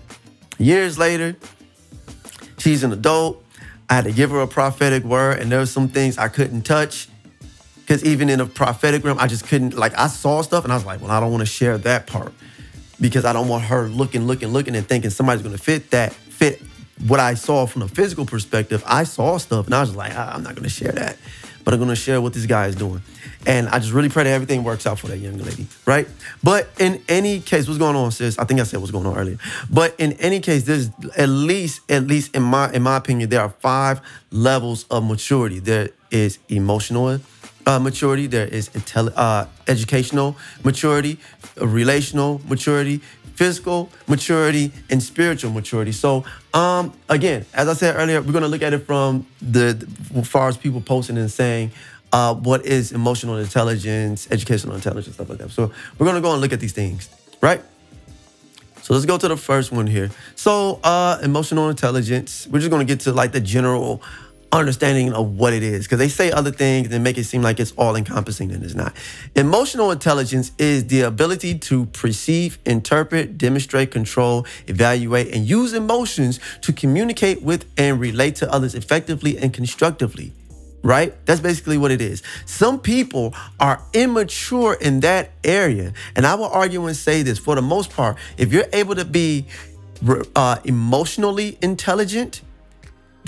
Years 0.58 0.98
later, 0.98 1.36
she's 2.58 2.82
an 2.82 2.92
adult. 2.92 3.44
I 3.90 3.94
had 3.94 4.04
to 4.04 4.12
give 4.12 4.30
her 4.30 4.40
a 4.40 4.46
prophetic 4.48 5.04
word, 5.04 5.38
and 5.38 5.50
there 5.50 5.60
were 5.60 5.66
some 5.66 5.88
things 5.88 6.18
I 6.18 6.28
couldn't 6.28 6.62
touch. 6.62 7.08
Because 7.80 8.04
even 8.04 8.28
in 8.28 8.38
a 8.38 8.44
prophetic 8.44 9.02
realm, 9.02 9.18
I 9.18 9.28
just 9.28 9.46
couldn't, 9.46 9.72
like, 9.72 9.96
I 9.96 10.08
saw 10.08 10.42
stuff 10.42 10.64
and 10.64 10.70
I 10.70 10.76
was 10.76 10.84
like, 10.84 11.00
well, 11.00 11.10
I 11.10 11.20
don't 11.20 11.30
want 11.30 11.40
to 11.40 11.46
share 11.46 11.78
that 11.78 12.06
part 12.06 12.34
because 13.00 13.24
I 13.24 13.32
don't 13.32 13.48
want 13.48 13.64
her 13.64 13.88
looking, 13.88 14.26
looking, 14.26 14.48
looking 14.48 14.76
and 14.76 14.86
thinking 14.86 15.08
somebody's 15.08 15.42
gonna 15.42 15.56
fit 15.56 15.90
that, 15.92 16.12
fit 16.12 16.60
what 17.06 17.18
I 17.18 17.32
saw 17.32 17.64
from 17.64 17.80
a 17.80 17.88
physical 17.88 18.26
perspective, 18.26 18.82
I 18.86 19.04
saw 19.04 19.38
stuff 19.38 19.64
and 19.64 19.74
I 19.74 19.80
was 19.80 19.96
like, 19.96 20.14
I'm 20.14 20.42
not 20.42 20.54
gonna 20.54 20.68
share 20.68 20.92
that, 20.92 21.16
but 21.68 21.74
I'm 21.74 21.80
gonna 21.80 21.94
share 21.94 22.18
what 22.22 22.32
this 22.32 22.46
guy 22.46 22.68
is 22.68 22.76
doing. 22.76 23.02
And 23.44 23.68
I 23.68 23.78
just 23.78 23.92
really 23.92 24.08
pray 24.08 24.24
that 24.24 24.30
everything 24.30 24.64
works 24.64 24.86
out 24.86 24.98
for 24.98 25.08
that 25.08 25.18
young 25.18 25.36
lady, 25.36 25.66
right? 25.84 26.08
But 26.42 26.70
in 26.78 27.02
any 27.10 27.40
case, 27.40 27.68
what's 27.68 27.78
going 27.78 27.94
on, 27.94 28.10
sis? 28.10 28.38
I 28.38 28.44
think 28.44 28.58
I 28.58 28.62
said 28.62 28.80
what's 28.80 28.90
going 28.90 29.04
on 29.04 29.18
earlier. 29.18 29.36
But 29.70 29.94
in 29.98 30.12
any 30.14 30.40
case, 30.40 30.62
there's 30.62 30.88
at 31.14 31.28
least, 31.28 31.82
at 31.90 32.06
least 32.06 32.34
in 32.34 32.42
my 32.42 32.72
in 32.72 32.82
my 32.82 32.96
opinion, 32.96 33.28
there 33.28 33.42
are 33.42 33.50
five 33.50 34.00
levels 34.30 34.86
of 34.90 35.04
maturity. 35.04 35.58
There 35.58 35.90
is 36.10 36.38
emotional 36.48 37.20
uh, 37.68 37.78
maturity, 37.78 38.26
there 38.26 38.46
is 38.46 38.70
intelli- 38.70 39.12
uh, 39.14 39.44
educational 39.66 40.38
maturity, 40.64 41.18
relational 41.60 42.40
maturity, 42.48 43.02
physical 43.38 43.88
maturity, 44.08 44.72
and 44.90 45.00
spiritual 45.00 45.52
maturity. 45.52 45.92
So, 45.92 46.24
um, 46.52 46.92
again, 47.08 47.46
as 47.54 47.68
I 47.68 47.74
said 47.74 47.94
earlier, 47.94 48.20
we're 48.20 48.32
going 48.32 48.42
to 48.42 48.48
look 48.48 48.62
at 48.62 48.72
it 48.72 48.80
from 48.80 49.26
the, 49.40 49.76
far 50.24 50.48
as 50.48 50.56
people 50.56 50.80
posting 50.80 51.16
and 51.16 51.30
saying, 51.30 51.70
uh, 52.12 52.34
what 52.34 52.66
is 52.66 52.90
emotional 52.90 53.36
intelligence, 53.36 54.26
educational 54.32 54.74
intelligence, 54.74 55.14
stuff 55.14 55.28
like 55.28 55.38
that. 55.38 55.52
So, 55.52 55.70
we're 55.98 56.06
going 56.06 56.16
to 56.16 56.20
go 56.20 56.32
and 56.32 56.40
look 56.40 56.52
at 56.52 56.58
these 56.58 56.72
things, 56.72 57.08
right? 57.40 57.62
So 58.82 58.94
let's 58.94 59.04
go 59.04 59.18
to 59.18 59.28
the 59.28 59.36
first 59.36 59.70
one 59.70 59.86
here. 59.86 60.10
So, 60.34 60.80
uh, 60.82 61.18
emotional 61.22 61.68
intelligence. 61.68 62.48
We're 62.50 62.60
just 62.60 62.70
gonna 62.70 62.86
get 62.86 63.00
to 63.00 63.12
like 63.12 63.32
the 63.32 63.40
general 63.40 64.00
understanding 64.50 65.12
of 65.12 65.36
what 65.36 65.52
it 65.52 65.62
is 65.62 65.84
because 65.84 65.98
they 65.98 66.08
say 66.08 66.30
other 66.30 66.50
things 66.50 66.92
and 66.92 67.04
make 67.04 67.18
it 67.18 67.24
seem 67.24 67.42
like 67.42 67.60
it's 67.60 67.72
all 67.72 67.96
encompassing 67.96 68.50
and 68.52 68.62
it's 68.62 68.74
not. 68.74 68.94
Emotional 69.36 69.90
intelligence 69.90 70.52
is 70.58 70.86
the 70.86 71.02
ability 71.02 71.58
to 71.58 71.86
perceive, 71.86 72.58
interpret, 72.64 73.36
demonstrate, 73.36 73.90
control, 73.90 74.46
evaluate, 74.66 75.34
and 75.34 75.48
use 75.48 75.72
emotions 75.72 76.40
to 76.62 76.72
communicate 76.72 77.42
with 77.42 77.66
and 77.76 78.00
relate 78.00 78.36
to 78.36 78.50
others 78.52 78.74
effectively 78.74 79.36
and 79.38 79.52
constructively. 79.52 80.32
Right? 80.82 81.12
That's 81.26 81.40
basically 81.40 81.76
what 81.76 81.90
it 81.90 82.00
is. 82.00 82.22
Some 82.46 82.78
people 82.78 83.34
are 83.58 83.82
immature 83.92 84.74
in 84.74 85.00
that 85.00 85.32
area. 85.42 85.92
And 86.14 86.24
I 86.24 86.36
will 86.36 86.46
argue 86.46 86.86
and 86.86 86.96
say 86.96 87.22
this 87.22 87.38
for 87.38 87.56
the 87.56 87.62
most 87.62 87.90
part, 87.90 88.16
if 88.38 88.52
you're 88.52 88.68
able 88.72 88.94
to 88.94 89.04
be 89.04 89.46
uh, 90.36 90.58
emotionally 90.64 91.58
intelligent, 91.60 92.42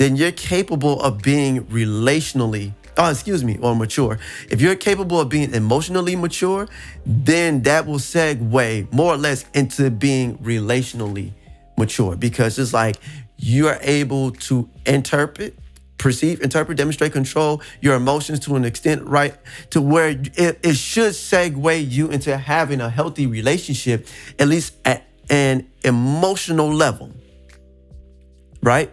then 0.00 0.16
you're 0.16 0.32
capable 0.32 0.98
of 1.02 1.20
being 1.20 1.62
relationally 1.66 2.72
oh, 2.96 3.10
excuse 3.10 3.44
me, 3.44 3.56
or 3.62 3.74
mature. 3.74 4.18
If 4.50 4.60
you're 4.60 4.74
capable 4.74 5.20
of 5.20 5.28
being 5.28 5.54
emotionally 5.54 6.16
mature, 6.16 6.68
then 7.06 7.62
that 7.62 7.86
will 7.86 7.98
segue 7.98 8.92
more 8.92 9.14
or 9.14 9.16
less 9.16 9.44
into 9.54 9.90
being 9.90 10.36
relationally 10.38 11.32
mature 11.78 12.16
because 12.16 12.58
it's 12.58 12.74
like 12.74 12.96
you're 13.38 13.78
able 13.80 14.32
to 14.32 14.68
interpret, 14.84 15.58
perceive, 15.96 16.42
interpret, 16.42 16.76
demonstrate, 16.76 17.12
control 17.12 17.62
your 17.80 17.94
emotions 17.94 18.40
to 18.40 18.56
an 18.56 18.64
extent, 18.66 19.02
right? 19.06 19.34
To 19.70 19.80
where 19.80 20.10
it, 20.10 20.60
it 20.62 20.76
should 20.76 21.12
segue 21.12 21.90
you 21.90 22.10
into 22.10 22.36
having 22.36 22.82
a 22.82 22.90
healthy 22.90 23.26
relationship, 23.26 24.06
at 24.38 24.48
least 24.48 24.74
at 24.84 25.04
an 25.30 25.68
emotional 25.84 26.70
level, 26.70 27.12
right? 28.62 28.90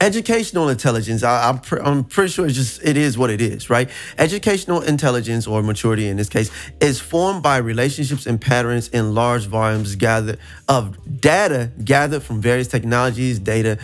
Educational 0.00 0.68
intelligence 0.68 1.22
I, 1.22 1.48
am 1.48 1.58
pre- 1.58 1.80
I'm 1.80 2.04
pretty 2.04 2.32
sure 2.32 2.46
it's 2.46 2.54
just 2.54 2.82
it 2.82 2.96
is 2.96 3.18
what 3.18 3.30
it 3.30 3.40
is 3.40 3.68
right? 3.68 3.90
Educational 4.18 4.80
intelligence 4.80 5.46
or 5.46 5.62
maturity 5.62 6.08
in 6.08 6.16
this 6.16 6.28
case 6.28 6.50
is 6.80 7.00
formed 7.00 7.42
by 7.42 7.58
relationships 7.58 8.26
and 8.26 8.40
patterns 8.40 8.88
in 8.88 9.14
large 9.14 9.46
volumes 9.46 9.94
gathered 9.96 10.38
of 10.68 11.20
data 11.20 11.70
gathered 11.84 12.22
from 12.22 12.40
various 12.40 12.68
technologies 12.68 13.38
data 13.38 13.78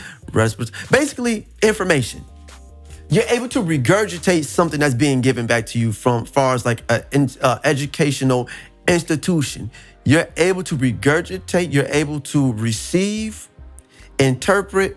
basically 0.90 1.46
information. 1.62 2.25
You're 3.08 3.25
able 3.28 3.49
to 3.50 3.61
regurgitate 3.61 4.44
something 4.46 4.80
that's 4.80 4.94
being 4.94 5.20
given 5.20 5.46
back 5.46 5.66
to 5.66 5.78
you 5.78 5.92
from 5.92 6.25
far 6.25 6.54
as 6.54 6.66
like 6.66 6.82
an 6.90 7.30
educational 7.64 8.49
institution. 8.88 9.70
You're 10.04 10.28
able 10.37 10.62
to 10.64 10.76
regurgitate 10.76 11.73
you're 11.73 11.87
able 11.88 12.20
to 12.20 12.52
receive 12.54 13.48
interpret 14.18 14.96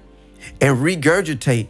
and 0.61 0.77
regurgitate 0.77 1.67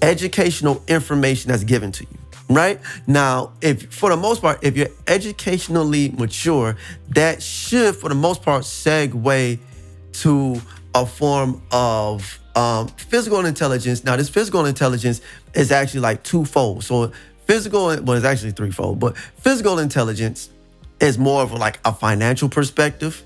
educational 0.00 0.82
information 0.88 1.50
that's 1.50 1.64
given 1.64 1.92
to 1.92 2.04
you 2.04 2.18
right? 2.54 2.80
Now 3.06 3.52
if 3.60 3.92
for 3.92 4.10
the 4.10 4.16
most 4.16 4.42
part 4.42 4.62
if 4.62 4.76
you're 4.76 4.88
educationally 5.06 6.10
mature 6.10 6.76
that 7.10 7.42
should 7.42 7.96
for 7.96 8.08
the 8.08 8.14
most 8.14 8.42
part 8.42 8.64
segue 8.64 9.58
to 10.12 10.62
a 10.94 11.06
form 11.06 11.62
of 11.72 12.38
um, 12.54 12.88
physical 12.88 13.46
intelligence. 13.46 14.04
Now 14.04 14.16
this 14.16 14.28
physical 14.28 14.66
intelligence 14.66 15.22
is 15.54 15.72
actually 15.72 16.00
like 16.00 16.22
twofold. 16.22 16.84
So 16.84 17.12
physical 17.46 17.86
well 17.86 18.12
it's 18.12 18.24
actually 18.24 18.52
threefold 18.52 19.00
but 19.00 19.16
physical 19.16 19.78
intelligence 19.78 20.50
is 21.00 21.18
more 21.18 21.42
of 21.42 21.52
like 21.52 21.80
a 21.84 21.92
financial 21.92 22.48
perspective 22.48 23.22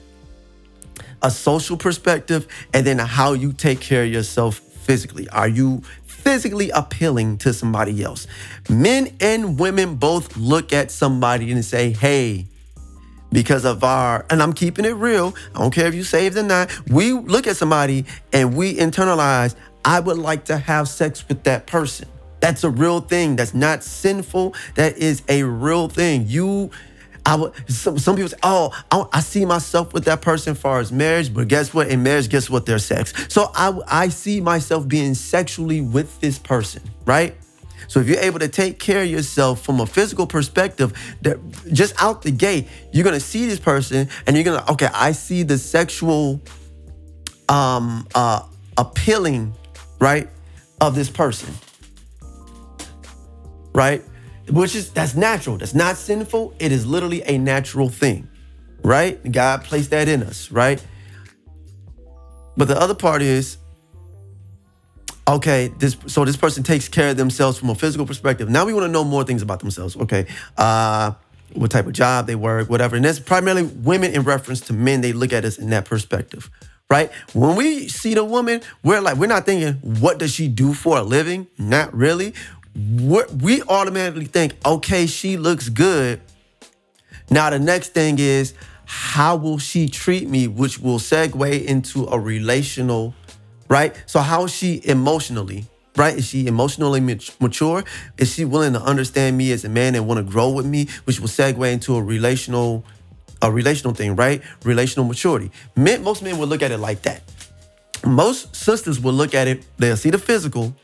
a 1.23 1.31
social 1.31 1.77
perspective, 1.77 2.47
and 2.73 2.87
then 2.87 2.99
how 2.99 3.33
you 3.33 3.53
take 3.53 3.81
care 3.81 4.05
of 4.05 4.11
yourself 4.11 4.57
physically. 4.59 5.29
Are 5.31 5.49
you 5.49 5.83
physically 6.07 6.71
appealing 6.71 7.39
to 7.39 7.53
somebody 7.53 8.03
else? 8.03 8.27
Men 8.69 9.15
and 9.21 9.59
women 9.59 9.97
both 9.97 10.37
look 10.37 10.73
at 10.73 10.91
somebody 10.91 11.51
and 11.53 11.65
say, 11.65 11.91
hey, 11.91 12.47
because 13.33 13.65
of 13.65 13.83
our, 13.83 14.25
and 14.31 14.43
I'm 14.43 14.53
keeping 14.53 14.85
it 14.85 14.95
real. 14.95 15.35
I 15.55 15.59
don't 15.59 15.73
care 15.73 15.87
if 15.87 15.95
you 15.95 16.05
saved 16.05 16.37
or 16.37 16.43
not. 16.43 16.71
We 16.89 17.13
look 17.13 17.47
at 17.47 17.57
somebody 17.57 18.07
and 18.33 18.57
we 18.57 18.77
internalize, 18.77 19.55
I 19.85 20.01
would 20.01 20.19
like 20.19 20.45
to 20.47 20.57
have 20.57 20.89
sex 20.89 21.27
with 21.29 21.43
that 21.45 21.67
person. 21.67 22.09
That's 22.41 22.65
a 22.65 22.71
real 22.71 23.01
thing. 23.01 23.37
That's 23.37 23.55
not 23.55 23.83
sinful. 23.83 24.55
That 24.75 24.99
is 24.99 25.23
a 25.29 25.43
real 25.43 25.89
thing. 25.89 26.27
You 26.29 26.71
I 27.27 27.35
would. 27.35 27.53
Some, 27.69 27.99
some 27.99 28.15
people 28.15 28.29
say, 28.29 28.39
"Oh, 28.45 28.73
I, 28.91 29.05
I, 29.15 29.21
see 29.21 29.45
myself 29.45 29.93
with 29.93 30.05
that 30.05 30.23
person 30.23 30.53
as 30.53 30.61
far 30.61 30.79
as 30.79 30.93
marriage," 30.93 31.35
but 31.35 31.49
guess 31.49 31.75
what? 31.75 31.89
In 31.89 32.05
marriage, 32.05 32.29
guess 32.29 32.49
what? 32.49 32.67
There's 32.67 32.85
sex. 32.85 33.13
So 33.29 33.51
I 33.53 33.77
I 33.89 34.09
see 34.11 34.41
myself 34.41 34.87
being 34.87 35.15
sexually 35.15 35.81
with 35.81 36.21
this 36.21 36.39
person, 36.39 36.83
right? 37.05 37.37
So 37.89 37.99
if 37.99 38.09
you're 38.09 38.21
able 38.21 38.39
to 38.39 38.49
take 38.49 38.79
care 38.79 39.03
of 39.03 39.09
yourself 39.09 39.63
from 39.63 39.81
a 39.81 39.87
physical 39.87 40.27
perspective, 40.27 40.93
that 41.23 41.39
just 41.73 42.01
out 42.01 42.23
the 42.23 42.31
gate, 42.31 42.69
you're 42.93 43.05
gonna 43.05 43.19
see 43.19 43.47
this 43.47 43.61
person 43.61 44.09
and 44.27 44.37
you're 44.37 44.45
gonna 44.45 44.65
okay, 44.71 44.89
I 44.95 45.11
see 45.11 45.43
the 45.43 45.59
sexual 45.59 46.41
um 47.49 48.07
uh 48.15 48.43
appealing, 48.79 49.53
right, 49.99 50.29
of 50.81 50.95
this 50.95 51.11
person. 51.11 51.53
Right? 53.75 54.05
Which 54.51 54.75
is 54.75 54.91
that's 54.91 55.15
natural. 55.15 55.59
That's 55.59 55.75
not 55.75 55.97
sinful. 55.97 56.55
It 56.59 56.73
is 56.73 56.87
literally 56.87 57.23
a 57.27 57.39
natural 57.39 57.89
thing, 57.89 58.29
right? 58.83 59.21
God 59.31 59.65
placed 59.65 59.91
that 59.91 60.09
in 60.09 60.23
us, 60.23 60.51
right? 60.51 60.85
But 62.57 62.69
the 62.69 62.81
other 62.81 62.95
part 62.95 63.23
is, 63.23 63.59
okay, 65.29 65.69
this 65.79 65.97
so 66.07 66.25
this 66.25 66.37
person 66.37 66.63
takes 66.63 66.89
care 66.89 67.11
of 67.11 67.17
themselves 67.17 67.59
from 67.59 67.71
a 67.71 67.75
physical 67.75 68.07
perspective. 68.07 68.49
Now 68.49 68.65
we 68.65 68.73
want 68.73 68.85
to 68.85 68.93
know 68.93 69.05
more 69.05 69.25
things 69.25 69.43
about 69.43 69.61
themselves. 69.61 69.97
Okay, 69.97 70.27
uh, 70.57 71.13
what 71.55 71.71
type 71.71 71.87
of 71.87 71.93
job 71.93 72.27
they 72.27 72.35
work, 72.35 72.71
whatever. 72.71 72.97
And 72.97 73.05
that's 73.05 73.19
primarily 73.21 73.65
women 73.65 74.13
in 74.13 74.23
reference 74.23 74.61
to 74.63 74.73
men. 74.73 75.01
They 75.01 75.13
look 75.13 75.33
at 75.33 75.45
us 75.45 75.59
in 75.59 75.71
that 75.71 75.85
perspective, 75.85 76.51
right? 76.89 77.11
When 77.33 77.57
we 77.57 77.89
see 77.89 78.15
the 78.15 78.25
woman, 78.25 78.63
we're 78.83 79.01
like, 79.01 79.17
we're 79.17 79.27
not 79.27 79.47
thinking, 79.47 79.75
what 80.01 80.19
does 80.19 80.33
she 80.33 80.49
do 80.49 80.73
for 80.73 80.99
a 80.99 81.03
living? 81.03 81.47
Not 81.59 81.95
really 81.95 82.35
we 82.77 83.63
automatically 83.63 84.27
think, 84.27 84.55
okay, 84.65 85.07
she 85.07 85.37
looks 85.37 85.69
good. 85.69 86.21
Now, 87.31 87.51
the 87.51 87.59
next 87.59 87.95
thing 87.95 88.19
is, 88.19 88.55
how 88.85 89.37
will 89.37 89.59
she 89.59 89.89
treat 89.89 90.29
me, 90.29 90.47
which 90.47 90.79
will 90.79 90.99
segue 90.99 91.65
into 91.65 92.07
a 92.07 92.19
relational, 92.19 93.15
right? 93.69 93.95
So, 94.07 94.21
how 94.21 94.45
is 94.45 94.55
she 94.55 94.81
emotionally, 94.85 95.65
right? 95.97 96.17
Is 96.17 96.27
she 96.27 96.47
emotionally 96.47 97.01
mature? 97.41 97.83
Is 98.19 98.33
she 98.33 98.45
willing 98.45 98.75
to 98.75 98.83
understand 98.83 99.37
me 99.37 99.53
as 99.53 99.65
a 99.65 99.69
man 99.69 99.95
and 99.95 100.07
want 100.07 100.19
to 100.19 100.31
grow 100.31 100.51
with 100.51 100.67
me, 100.67 100.87
which 101.05 101.19
will 101.19 101.29
segue 101.29 101.73
into 101.73 101.97
a 101.97 102.03
relational, 102.03 102.85
a 103.43 103.51
relational 103.51 103.95
thing, 103.95 104.15
right? 104.15 104.43
Relational 104.65 105.07
maturity. 105.07 105.51
Men, 105.75 106.05
most 106.05 106.23
men 106.23 106.39
would 106.39 106.49
look 106.49 106.63
at 106.63 106.71
it 106.71 106.79
like 106.79 107.03
that. 107.03 107.23
Most 108.05 108.55
sisters 108.55 109.01
will 109.01 109.15
look 109.15 109.35
at 109.35 109.49
it, 109.49 109.65
they'll 109.79 109.97
see 109.97 110.11
the 110.11 110.19
physical, 110.19 110.77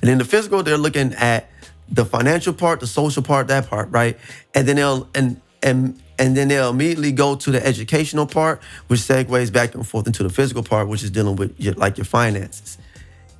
and 0.00 0.10
in 0.10 0.18
the 0.18 0.24
physical, 0.24 0.62
they're 0.62 0.78
looking 0.78 1.14
at 1.14 1.50
the 1.90 2.04
financial 2.04 2.52
part, 2.52 2.80
the 2.80 2.86
social 2.86 3.22
part, 3.22 3.48
that 3.48 3.68
part, 3.68 3.90
right? 3.90 4.18
And 4.54 4.66
then 4.66 4.76
they'll 4.76 5.08
and 5.14 5.40
and 5.62 6.00
and 6.18 6.36
then 6.36 6.48
they'll 6.48 6.70
immediately 6.70 7.12
go 7.12 7.34
to 7.34 7.50
the 7.50 7.64
educational 7.64 8.26
part, 8.26 8.62
which 8.88 9.00
segues 9.00 9.52
back 9.52 9.74
and 9.74 9.86
forth 9.86 10.06
into 10.06 10.22
the 10.22 10.30
physical 10.30 10.62
part, 10.62 10.86
which 10.88 11.02
is 11.02 11.10
dealing 11.10 11.36
with 11.36 11.58
your, 11.58 11.74
like 11.74 11.96
your 11.96 12.04
finances. 12.04 12.78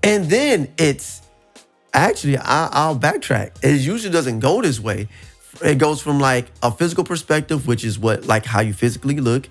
And 0.02 0.30
then 0.30 0.72
it's 0.78 1.22
actually 1.92 2.38
I, 2.38 2.68
I'll 2.72 2.98
backtrack. 2.98 3.52
It 3.62 3.80
usually 3.80 4.12
doesn't 4.12 4.40
go 4.40 4.62
this 4.62 4.80
way. 4.80 5.08
It 5.62 5.78
goes 5.78 6.00
from 6.00 6.20
like 6.20 6.46
a 6.62 6.70
physical 6.70 7.04
perspective, 7.04 7.66
which 7.66 7.84
is 7.84 7.98
what 7.98 8.24
like 8.24 8.46
how 8.46 8.60
you 8.60 8.72
physically 8.72 9.16
look, 9.16 9.48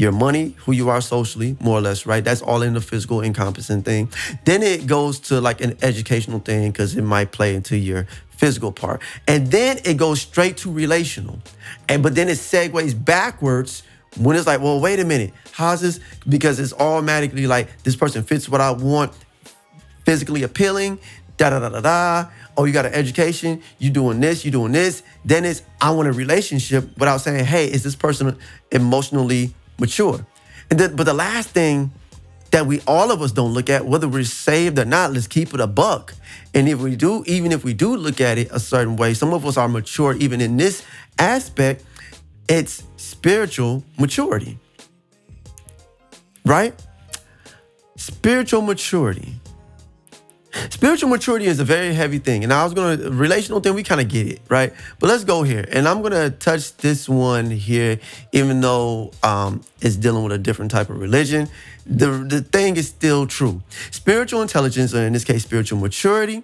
your 0.00 0.12
money, 0.12 0.54
who 0.60 0.72
you 0.72 0.88
are 0.88 1.02
socially, 1.02 1.58
more 1.60 1.76
or 1.76 1.82
less, 1.82 2.06
right? 2.06 2.24
That's 2.24 2.40
all 2.40 2.62
in 2.62 2.72
the 2.72 2.80
physical 2.80 3.20
encompassing 3.20 3.82
thing. 3.82 4.10
Then 4.46 4.62
it 4.62 4.86
goes 4.86 5.20
to 5.28 5.42
like 5.42 5.60
an 5.60 5.76
educational 5.82 6.38
thing 6.38 6.70
because 6.70 6.96
it 6.96 7.02
might 7.02 7.32
play 7.32 7.54
into 7.54 7.76
your 7.76 8.06
physical 8.30 8.72
part. 8.72 9.02
And 9.28 9.48
then 9.48 9.78
it 9.84 9.98
goes 9.98 10.22
straight 10.22 10.56
to 10.58 10.72
relational. 10.72 11.38
And 11.86 12.02
but 12.02 12.14
then 12.14 12.30
it 12.30 12.38
segues 12.38 12.94
backwards 13.04 13.82
when 14.16 14.36
it's 14.36 14.46
like, 14.46 14.62
well, 14.62 14.80
wait 14.80 15.00
a 15.00 15.04
minute, 15.04 15.34
how's 15.52 15.82
this? 15.82 16.00
Because 16.26 16.58
it's 16.58 16.72
automatically 16.72 17.46
like 17.46 17.82
this 17.82 17.94
person 17.94 18.22
fits 18.22 18.48
what 18.48 18.62
I 18.62 18.70
want, 18.70 19.12
physically 20.06 20.42
appealing, 20.44 20.98
da 21.36 21.50
da 21.50 21.58
da 21.58 21.68
da 21.68 21.80
da. 21.82 22.30
Oh, 22.56 22.64
you 22.64 22.72
got 22.72 22.86
an 22.86 22.94
education, 22.94 23.62
you 23.78 23.90
doing 23.90 24.20
this, 24.20 24.46
you 24.46 24.50
doing 24.50 24.72
this. 24.72 25.02
Then 25.26 25.44
it's 25.44 25.62
I 25.78 25.90
want 25.90 26.08
a 26.08 26.12
relationship 26.12 26.84
without 26.98 27.18
saying, 27.18 27.44
hey, 27.44 27.66
is 27.66 27.82
this 27.82 27.94
person 27.94 28.38
emotionally 28.72 29.54
mature? 29.80 30.24
And 30.70 30.78
then, 30.78 30.94
but 30.94 31.04
the 31.04 31.14
last 31.14 31.48
thing 31.50 31.90
that 32.50 32.66
we 32.66 32.80
all 32.86 33.10
of 33.10 33.22
us 33.22 33.32
don't 33.32 33.52
look 33.52 33.70
at, 33.70 33.86
whether 33.86 34.08
we're 34.08 34.24
saved 34.24 34.78
or 34.78 34.84
not, 34.84 35.12
let's 35.12 35.26
keep 35.26 35.54
it 35.54 35.60
a 35.60 35.66
buck. 35.66 36.14
And 36.54 36.68
if 36.68 36.80
we 36.80 36.96
do, 36.96 37.24
even 37.26 37.52
if 37.52 37.64
we 37.64 37.74
do 37.74 37.96
look 37.96 38.20
at 38.20 38.38
it 38.38 38.50
a 38.50 38.60
certain 38.60 38.96
way, 38.96 39.14
some 39.14 39.32
of 39.32 39.46
us 39.46 39.56
are 39.56 39.68
mature 39.68 40.14
even 40.16 40.40
in 40.40 40.56
this 40.56 40.84
aspect, 41.18 41.84
it's 42.48 42.82
spiritual 42.96 43.84
maturity. 43.98 44.58
Right? 46.44 46.74
Spiritual 47.96 48.62
maturity. 48.62 49.39
Spiritual 50.68 51.08
maturity 51.08 51.46
is 51.46 51.60
a 51.60 51.64
very 51.64 51.94
heavy 51.94 52.18
thing. 52.18 52.44
And 52.44 52.52
I 52.52 52.64
was 52.64 52.74
going 52.74 52.98
to, 52.98 53.10
relational 53.10 53.60
thing, 53.60 53.74
we 53.74 53.82
kind 53.82 54.00
of 54.00 54.08
get 54.08 54.26
it, 54.26 54.40
right? 54.48 54.72
But 54.98 55.08
let's 55.08 55.24
go 55.24 55.42
here. 55.42 55.64
And 55.70 55.88
I'm 55.88 56.00
going 56.00 56.12
to 56.12 56.30
touch 56.30 56.76
this 56.78 57.08
one 57.08 57.50
here, 57.50 57.98
even 58.32 58.60
though 58.60 59.12
um, 59.22 59.62
it's 59.80 59.96
dealing 59.96 60.22
with 60.22 60.32
a 60.32 60.38
different 60.38 60.70
type 60.70 60.90
of 60.90 60.98
religion. 60.98 61.48
The, 61.86 62.08
the 62.28 62.42
thing 62.42 62.76
is 62.76 62.88
still 62.88 63.26
true. 63.26 63.62
Spiritual 63.90 64.42
intelligence, 64.42 64.94
or 64.94 65.06
in 65.06 65.12
this 65.12 65.24
case, 65.24 65.42
spiritual 65.42 65.78
maturity, 65.78 66.42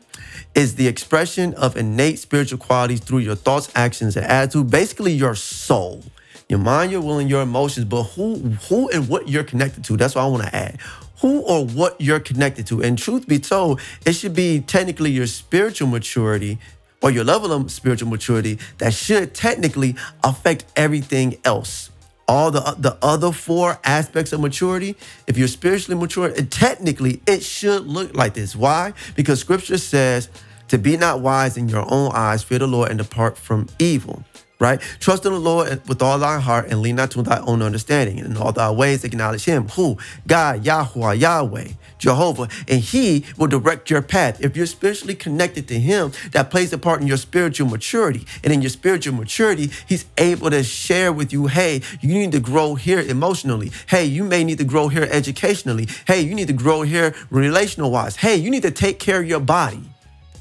is 0.55 0.77
the 0.77 0.89
expression 0.89 1.55
of 1.55 1.77
innate 1.77 2.19
spiritual 2.19 2.59
qualities 2.59 3.01
through 3.01 3.19
your 3.19 3.37
thoughts, 3.37 3.71
actions, 3.75 4.17
and 4.17 4.27
attitude, 4.27 4.71
basically 4.71 5.13
your 5.13 5.35
soul 5.35 6.03
your 6.49 6.61
mind, 6.61 6.93
your 6.93 7.01
will, 7.01 7.19
and 7.19 7.29
your 7.29 7.43
emotions, 7.43 7.85
but 7.87 8.05
who, 8.05 8.37
who 8.69 8.89
and 8.91 9.09
what 9.09 9.29
you're 9.29 9.43
connected 9.43 9.83
to. 9.83 9.97
That's 9.97 10.15
what 10.15 10.23
I 10.23 10.27
want 10.27 10.45
to 10.45 10.55
add 10.55 10.79
who 11.21 11.41
or 11.41 11.67
what 11.67 12.01
you're 12.01 12.21
connected 12.21 12.67
to. 12.69 12.83
And 12.83 12.99
truth 12.99 13.27
be 13.27 13.39
told, 13.39 13.81
it 14.05 14.15
should 14.15 14.35
be 14.35 14.61
technically 14.61 15.11
your 15.11 15.27
spiritual 15.27 15.89
maturity 15.89 16.59
or 17.03 17.11
your 17.11 17.25
level 17.25 17.53
of 17.53 17.71
spiritual 17.71 18.09
maturity 18.09 18.59
that 18.79 18.93
should 18.93 19.35
technically 19.35 19.97
affect 20.25 20.65
everything 20.77 21.37
else. 21.45 21.91
All 22.29 22.51
the 22.51 22.75
the 22.79 22.99
other 23.03 23.31
four 23.31 23.79
aspects 23.85 24.33
of 24.33 24.41
maturity, 24.41 24.97
if 25.29 25.39
you're 25.39 25.47
spiritually 25.47 25.99
mature, 25.99 26.29
it, 26.29 26.51
technically 26.51 27.23
it 27.27 27.43
should 27.43 27.87
look 27.87 28.15
like 28.17 28.35
this. 28.35 28.57
Why? 28.57 28.95
Because 29.15 29.39
scripture 29.39 29.79
says 29.79 30.29
to 30.69 30.79
be 30.79 30.97
not 30.97 31.21
wise 31.21 31.57
in 31.57 31.69
your 31.69 31.85
own 31.89 32.11
eyes, 32.15 32.43
fear 32.43 32.59
the 32.59 32.67
Lord 32.67 32.91
and 32.91 32.99
depart 32.99 33.39
from 33.39 33.69
evil 33.79 34.25
right? 34.59 34.81
Trust 35.01 35.27
in 35.27 35.33
the 35.33 35.39
Lord 35.39 35.87
with 35.89 36.01
all 36.01 36.19
thy 36.19 36.41
heart 36.41 36.69
and 36.69 36.81
lean 36.81 36.97
not 36.97 37.11
to 37.13 37.23
thy 37.23 37.39
own 37.41 37.63
understanding. 37.63 38.19
And 38.19 38.31
in 38.31 38.37
all 38.37 38.53
thy 38.53 38.71
ways 38.71 39.05
acknowledge 39.05 39.45
him. 39.45 39.69
Who? 39.71 39.99
God, 40.27 40.65
Yahweh, 40.65 41.15
Yahweh, 41.15 41.69
Jehovah. 41.99 42.49
And 42.67 42.81
he 42.81 43.25
will 43.37 43.49
direct 43.49 43.91
your 43.91 44.03
path. 44.03 44.43
If 44.43 44.57
you're 44.57 44.67
spiritually 44.67 45.15
connected 45.15 45.69
to 45.69 45.79
him, 45.79 46.13
that 46.33 46.51
plays 46.51 46.73
a 46.73 46.79
part 46.79 47.01
in 47.01 47.07
your 47.07 47.19
spiritual 47.19 47.69
maturity. 47.69 48.27
And 48.43 48.53
in 48.53 48.63
your 48.63 48.71
spiritual 48.71 49.15
maturity, 49.15 49.71
he's 49.87 50.07
able 50.17 50.51
to 50.51 50.63
share 50.63 51.13
with 51.13 51.33
you, 51.33 51.49
hey, 51.49 51.83
you 52.01 52.15
need 52.15 52.33
to 52.33 52.41
grow 52.41 52.75
here 52.75 53.01
emotionally. 53.01 53.73
Hey, 53.89 54.05
you 54.07 54.25
may 54.25 54.43
need 54.43 54.59
to 54.59 54.65
grow 54.65 54.89
here 54.89 55.07
educationally. 55.11 55.89
Hey, 56.07 56.23
you 56.23 56.35
need 56.35 56.49
to 56.49 56.55
grow 56.55 56.83
here 56.83 57.15
relational 57.31 57.91
wise. 57.91 58.17
Hey, 58.17 58.37
you 58.37 58.51
need 58.51 58.63
to 58.63 58.71
take 58.71 58.99
care 58.99 59.21
of 59.21 59.29
your 59.29 59.41
body 59.41 59.83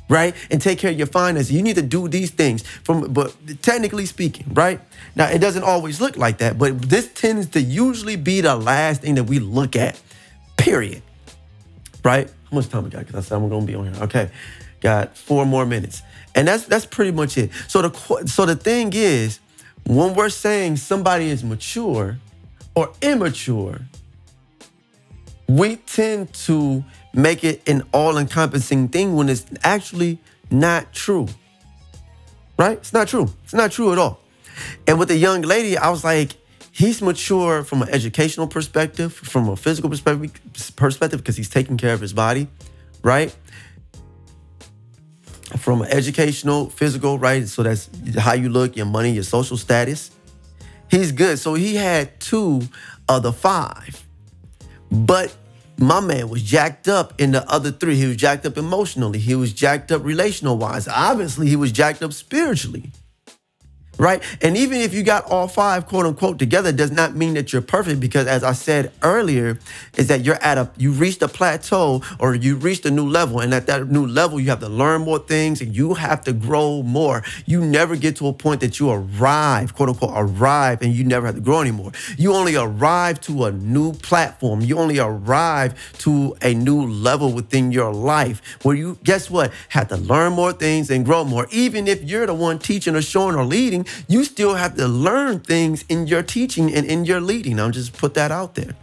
right? 0.10 0.36
And 0.52 0.62
take 0.62 0.80
care 0.80 0.91
of 0.91 0.98
your 0.98 1.08
finances. 1.08 1.52
You 1.52 1.62
need 1.62 1.76
to 1.76 1.82
do 1.82 2.08
these 2.08 2.32
things 2.32 2.63
from 2.84 3.13
but 3.13 3.36
technically 3.62 4.06
speaking, 4.06 4.54
right? 4.54 4.80
Now 5.15 5.30
it 5.30 5.39
doesn't 5.39 5.63
always 5.63 6.02
look 6.02 6.18
like 6.18 6.39
that, 6.39 6.58
but 6.58 6.82
this 6.82 7.12
tends 7.13 7.48
to 7.48 7.62
usually 7.62 8.15
be 8.15 8.41
the 8.41 8.56
last 8.56 9.02
thing 9.02 9.15
that 9.15 9.26
we 9.26 9.39
look 9.39 9.76
at. 9.76 10.00
Period. 10.58 11.02
Right? 12.04 12.30
How 12.52 12.56
much 12.56 12.70
time 12.70 12.84
we 12.84 12.89
got? 12.89 13.06
Because 13.06 13.26
I 13.26 13.28
said 13.28 13.36
I'm 13.36 13.50
gonna 13.50 13.65
be 13.65 13.76
on 13.76 13.94
here. 13.94 14.04
Okay. 14.04 14.30
Got 14.82 15.18
four 15.18 15.46
more 15.46 15.65
minutes. 15.65 16.04
And 16.36 16.48
that's 16.48 16.65
that's 16.65 16.86
pretty 16.86 17.12
much 17.12 17.38
it. 17.38 17.52
So 17.68 17.82
the 17.82 18.28
so 18.28 18.46
the 18.46 18.56
thing 18.56 18.91
is, 18.94 19.39
when 19.86 20.13
we're 20.13 20.30
saying 20.30 20.78
somebody 20.78 21.30
is 21.30 21.44
mature 21.44 22.20
or 22.76 22.91
immature, 23.02 23.80
we 25.48 25.78
tend 25.78 26.34
to 26.34 26.84
make 27.15 27.43
it 27.43 27.67
an 27.67 27.84
all 27.93 28.17
encompassing 28.17 28.89
thing 28.89 29.15
when 29.15 29.30
it's 29.30 29.45
actually 29.63 30.19
not 30.51 30.93
true. 30.93 31.28
Right? 32.58 32.78
It's 32.78 32.93
not 32.93 33.08
true. 33.08 33.30
It's 33.43 33.54
not 33.54 33.71
true 33.71 33.91
at 33.91 33.97
all. 33.97 34.19
And 34.88 34.99
with 34.99 35.10
the 35.10 35.17
young 35.17 35.41
lady, 35.41 35.78
I 35.78 35.89
was 35.89 36.04
like, 36.04 36.34
he's 36.71 37.01
mature 37.01 37.63
from 37.63 37.82
an 37.82 37.89
educational 37.89 38.47
perspective, 38.47 39.13
from 39.13 39.49
a 39.49 39.56
physical 39.56 39.89
perspective, 39.89 40.32
perspective 40.75 41.19
because 41.19 41.38
he's 41.38 41.49
taking 41.49 41.78
care 41.78 41.93
of 41.93 42.01
his 42.01 42.13
body, 42.13 42.47
right? 43.01 43.36
From 45.58 45.82
an 45.82 45.88
educational, 45.89 46.69
physical, 46.69 47.17
right? 47.19 47.47
So 47.47 47.63
that's 47.63 47.89
how 48.17 48.34
you 48.34 48.49
look, 48.49 48.75
your 48.75 48.86
money, 48.86 49.12
your 49.12 49.23
social 49.23 49.58
status. 49.58 50.12
He's 50.89 51.12
good. 51.12 51.39
So 51.39 51.54
he 51.54 51.75
had 51.75 52.19
two 52.19 52.62
of 53.08 53.23
the 53.23 53.34
five. 53.34 54.06
But 54.91 55.36
my 55.77 55.99
man 55.99 56.29
was 56.29 56.41
jacked 56.41 56.88
up 56.88 57.13
in 57.19 57.31
the 57.31 57.49
other 57.49 57.71
three. 57.71 57.95
He 57.95 58.07
was 58.07 58.17
jacked 58.17 58.45
up 58.45 58.57
emotionally. 58.57 59.19
He 59.19 59.35
was 59.35 59.53
jacked 59.53 59.91
up 59.91 60.03
relational 60.03 60.57
wise. 60.57 60.88
Obviously, 60.88 61.47
he 61.47 61.55
was 61.55 61.71
jacked 61.71 62.01
up 62.01 62.13
spiritually 62.13 62.91
right? 63.97 64.21
And 64.41 64.58
even 64.58 64.79
if 64.79 64.93
you 64.93 65.03
got 65.03 65.25
all 65.29 65.47
five, 65.47 65.88
quote 65.88 66.05
unquote, 66.05 66.39
together, 66.39 66.71
does 66.71 66.91
not 66.91 67.15
mean 67.15 67.34
that 67.36 67.53
you're 67.53 67.62
perfect 67.62 67.99
because, 67.99 68.27
as 68.27 68.43
I 68.43 68.53
said 68.53 68.91
earlier, 69.01 69.60
is 69.97 70.08
that 70.08 70.25
you're 70.25 70.41
at 70.41 70.58
a, 70.58 70.69
you 70.77 70.91
reached 70.91 71.21
a 71.21 71.27
plateau 71.27 72.01
or 72.19 72.36
you 72.36 72.55
reached 72.55 72.86
a 72.86 72.91
new 72.91 73.08
level. 73.08 73.39
And 73.39 73.53
at 73.53 73.67
that 73.67 73.89
new 73.89 74.05
level, 74.05 74.39
you 74.39 74.49
have 74.49 74.60
to 74.60 74.69
learn 74.69 75.01
more 75.01 75.19
things 75.19 75.62
and 75.62 75.75
you 75.75 75.93
have 75.93 76.23
to 76.25 76.34
grow 76.34 76.84
more. 76.84 77.23
You 77.45 77.63
never 77.63 77.95
get 77.95 78.15
to 78.17 78.27
a 78.27 78.34
point 78.34 78.62
that 78.62 78.79
you 78.79 78.89
arrive, 78.89 79.75
quote 79.75 79.89
unquote, 79.89 80.13
arrive 80.15 80.81
and 80.81 80.93
you 80.93 81.03
never 81.03 81.25
have 81.25 81.36
to 81.36 81.41
grow 81.41 81.62
anymore. 81.62 81.91
You 82.17 82.34
only 82.34 82.55
arrive 82.55 83.21
to 83.21 83.45
a 83.45 83.51
new 83.51 83.93
platform. 83.93 84.62
You 84.62 84.77
only 84.77 84.99
arrive 84.99 85.93
to 85.99 86.36
a 86.41 86.53
new 86.53 86.86
level 86.86 87.31
within 87.31 87.71
your 87.71 87.93
life 87.93 88.41
where 88.63 88.75
you, 88.75 88.97
guess 89.03 89.29
what, 89.29 89.51
have 89.69 89.88
to 89.89 89.97
learn 89.97 90.34
more 90.34 90.53
things 90.53 90.89
and 90.89 91.05
grow 91.05 91.23
more. 91.23 91.47
Even 91.51 91.88
if 91.88 92.03
you're 92.03 92.25
the 92.25 92.34
one 92.34 92.60
teaching 92.60 92.95
or 92.95 93.01
showing 93.01 93.36
or 93.36 93.45
leading, 93.45 93.85
you 94.08 94.24
still 94.24 94.56
have 94.56 94.76
to 94.76 94.88
learn 94.88 95.39
things 95.39 95.84
in 95.89 96.08
your 96.08 96.24
teaching 96.24 96.74
and 96.74 96.86
in 96.86 97.06
your 97.06 97.21
leading. 97.21 97.60
I'll 97.60 97.71
just 97.71 97.93
put 97.93 98.13
that 98.15 98.32
out 98.32 98.56
there. 98.56 98.76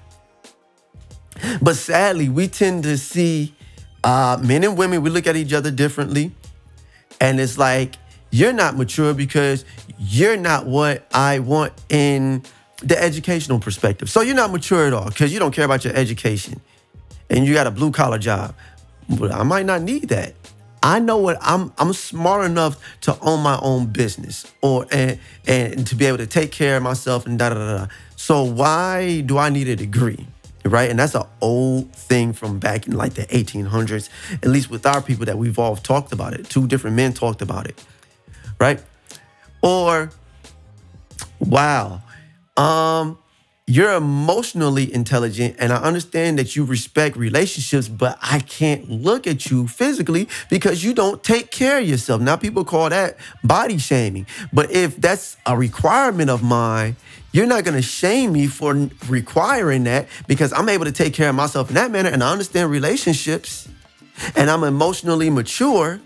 But 1.60 1.76
sadly, 1.76 2.28
we 2.28 2.48
tend 2.48 2.84
to 2.84 2.96
see 2.96 3.54
uh, 4.04 4.38
men 4.42 4.64
and 4.64 4.76
women, 4.76 5.02
we 5.02 5.10
look 5.10 5.26
at 5.26 5.36
each 5.36 5.52
other 5.52 5.70
differently. 5.70 6.32
And 7.20 7.40
it's 7.40 7.58
like, 7.58 7.96
you're 8.30 8.52
not 8.52 8.76
mature 8.76 9.14
because 9.14 9.64
you're 9.98 10.36
not 10.36 10.66
what 10.66 11.06
I 11.12 11.38
want 11.38 11.72
in 11.88 12.42
the 12.78 13.00
educational 13.00 13.60
perspective. 13.60 14.10
So 14.10 14.22
you're 14.22 14.34
not 14.34 14.50
mature 14.50 14.86
at 14.86 14.92
all 14.92 15.08
because 15.08 15.32
you 15.32 15.38
don't 15.38 15.54
care 15.54 15.64
about 15.64 15.84
your 15.84 15.94
education 15.94 16.60
and 17.30 17.46
you 17.46 17.54
got 17.54 17.66
a 17.66 17.70
blue 17.70 17.92
collar 17.92 18.18
job. 18.18 18.54
But 19.08 19.32
I 19.32 19.42
might 19.42 19.66
not 19.66 19.82
need 19.82 20.08
that. 20.08 20.34
I 20.82 20.98
know 20.98 21.16
what 21.16 21.38
I'm 21.40 21.72
I'm 21.78 21.92
smart 21.92 22.44
enough 22.44 22.78
to 23.02 23.18
own 23.20 23.40
my 23.40 23.58
own 23.62 23.86
business 23.86 24.52
or 24.60 24.86
and 24.90 25.18
and 25.46 25.86
to 25.86 25.94
be 25.94 26.06
able 26.06 26.18
to 26.18 26.26
take 26.26 26.50
care 26.50 26.76
of 26.76 26.82
myself 26.82 27.26
and 27.26 27.38
da 27.38 27.50
da 27.50 27.54
da. 27.54 27.78
da. 27.78 27.86
So 28.16 28.42
why 28.42 29.20
do 29.20 29.38
I 29.38 29.48
need 29.50 29.68
a 29.68 29.76
degree? 29.76 30.26
Right? 30.64 30.90
And 30.90 30.98
that's 30.98 31.14
an 31.14 31.24
old 31.40 31.92
thing 31.92 32.32
from 32.32 32.60
back 32.60 32.86
in 32.86 32.96
like 32.96 33.14
the 33.14 33.22
1800s, 33.26 34.08
at 34.34 34.48
least 34.48 34.70
with 34.70 34.86
our 34.86 35.02
people 35.02 35.26
that 35.26 35.36
we've 35.36 35.58
all 35.58 35.74
talked 35.74 36.12
about 36.12 36.34
it. 36.34 36.48
Two 36.48 36.68
different 36.68 36.94
men 36.94 37.12
talked 37.12 37.42
about 37.42 37.66
it. 37.66 37.84
Right? 38.60 38.80
Or 39.60 40.10
wow. 41.40 42.02
Um 42.56 43.18
you're 43.66 43.92
emotionally 43.92 44.92
intelligent 44.92 45.54
and 45.58 45.72
I 45.72 45.76
understand 45.76 46.38
that 46.38 46.56
you 46.56 46.64
respect 46.64 47.16
relationships, 47.16 47.86
but 47.88 48.18
I 48.20 48.40
can't 48.40 48.90
look 48.90 49.26
at 49.26 49.50
you 49.50 49.68
physically 49.68 50.28
because 50.50 50.82
you 50.82 50.92
don't 50.94 51.22
take 51.22 51.50
care 51.50 51.78
of 51.78 51.88
yourself. 51.88 52.20
Now, 52.20 52.36
people 52.36 52.64
call 52.64 52.90
that 52.90 53.16
body 53.44 53.78
shaming. 53.78 54.26
But 54.52 54.72
if 54.72 54.96
that's 54.96 55.36
a 55.46 55.56
requirement 55.56 56.28
of 56.28 56.42
mine, 56.42 56.96
you're 57.30 57.46
not 57.46 57.64
to 57.64 57.82
shame 57.82 58.32
me 58.32 58.46
for 58.48 58.90
requiring 59.08 59.84
that 59.84 60.08
because 60.26 60.52
I'm 60.52 60.68
able 60.68 60.84
to 60.84 60.92
take 60.92 61.14
care 61.14 61.28
of 61.28 61.34
myself 61.34 61.68
in 61.68 61.76
that 61.76 61.90
manner 61.90 62.10
and 62.10 62.22
I 62.22 62.32
understand 62.32 62.70
relationships 62.70 63.68
and 64.36 64.50
I'm 64.50 64.64
emotionally 64.64 65.30
mature, 65.30 66.00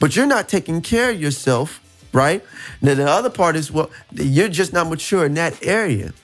but 0.00 0.16
you're 0.16 0.26
not 0.26 0.48
taking 0.48 0.80
care 0.80 1.10
of 1.10 1.20
yourself, 1.20 1.80
right? 2.12 2.42
Now, 2.80 2.94
the 2.94 3.08
other 3.08 3.30
part 3.30 3.54
is, 3.54 3.70
well, 3.70 3.90
you're 4.12 4.48
just 4.48 4.72
not 4.72 4.88
mature 4.88 5.26
in 5.26 5.34
that 5.34 5.62
area. 5.64 6.14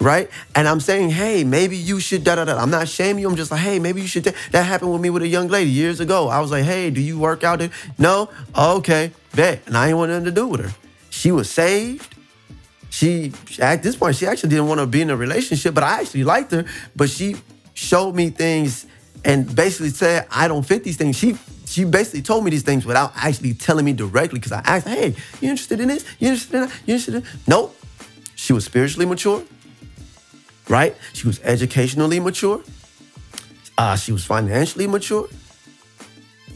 Right? 0.00 0.28
And 0.54 0.68
I'm 0.68 0.80
saying, 0.80 1.10
hey, 1.10 1.44
maybe 1.44 1.76
you 1.76 2.00
should 2.00 2.24
da 2.24 2.36
da 2.36 2.44
da. 2.44 2.58
I'm 2.58 2.70
not 2.70 2.88
shaming 2.88 3.22
you. 3.22 3.28
I'm 3.28 3.36
just 3.36 3.50
like, 3.50 3.60
hey, 3.60 3.78
maybe 3.78 4.00
you 4.00 4.06
should. 4.06 4.24
That 4.24 4.62
happened 4.64 4.92
with 4.92 5.00
me 5.00 5.10
with 5.10 5.22
a 5.22 5.28
young 5.28 5.48
lady 5.48 5.70
years 5.70 6.00
ago. 6.00 6.28
I 6.28 6.40
was 6.40 6.50
like, 6.50 6.64
hey, 6.64 6.90
do 6.90 7.00
you 7.00 7.18
work 7.18 7.44
out? 7.44 7.62
No, 7.98 8.30
okay, 8.56 9.12
bet. 9.34 9.66
And 9.66 9.76
I 9.76 9.88
ain't 9.88 9.96
want 9.96 10.10
nothing 10.10 10.26
to 10.26 10.32
do 10.32 10.46
with 10.46 10.60
her. 10.60 10.74
She 11.10 11.32
was 11.32 11.50
saved. 11.50 12.14
She 12.90 13.32
at 13.60 13.82
this 13.82 13.96
point, 13.96 14.16
she 14.16 14.26
actually 14.26 14.50
didn't 14.50 14.68
want 14.68 14.80
to 14.80 14.86
be 14.86 15.00
in 15.00 15.10
a 15.10 15.16
relationship, 15.16 15.74
but 15.74 15.82
I 15.82 16.00
actually 16.00 16.24
liked 16.24 16.52
her. 16.52 16.64
But 16.94 17.10
she 17.10 17.36
showed 17.74 18.14
me 18.14 18.30
things 18.30 18.86
and 19.24 19.52
basically 19.54 19.90
said, 19.90 20.26
I 20.30 20.48
don't 20.48 20.64
fit 20.64 20.84
these 20.84 20.96
things. 20.96 21.16
She 21.16 21.36
she 21.66 21.84
basically 21.84 22.22
told 22.22 22.44
me 22.44 22.50
these 22.50 22.62
things 22.62 22.84
without 22.86 23.12
actually 23.16 23.54
telling 23.54 23.84
me 23.84 23.94
directly 23.94 24.38
because 24.38 24.52
I 24.52 24.60
asked, 24.60 24.86
hey, 24.86 25.16
you 25.40 25.50
interested 25.50 25.80
in 25.80 25.88
this? 25.88 26.04
You 26.20 26.28
interested 26.28 26.54
in 26.54 26.60
that? 26.62 26.72
You 26.86 26.94
interested 26.94 27.14
in 27.16 27.24
Nope. 27.48 27.76
She 28.36 28.52
was 28.52 28.64
spiritually 28.64 29.06
mature 29.06 29.42
right? 30.68 30.96
She 31.12 31.26
was 31.26 31.40
educationally 31.42 32.20
mature. 32.20 32.62
Uh, 33.76 33.96
she 33.96 34.12
was 34.12 34.24
financially 34.24 34.86
mature, 34.86 35.28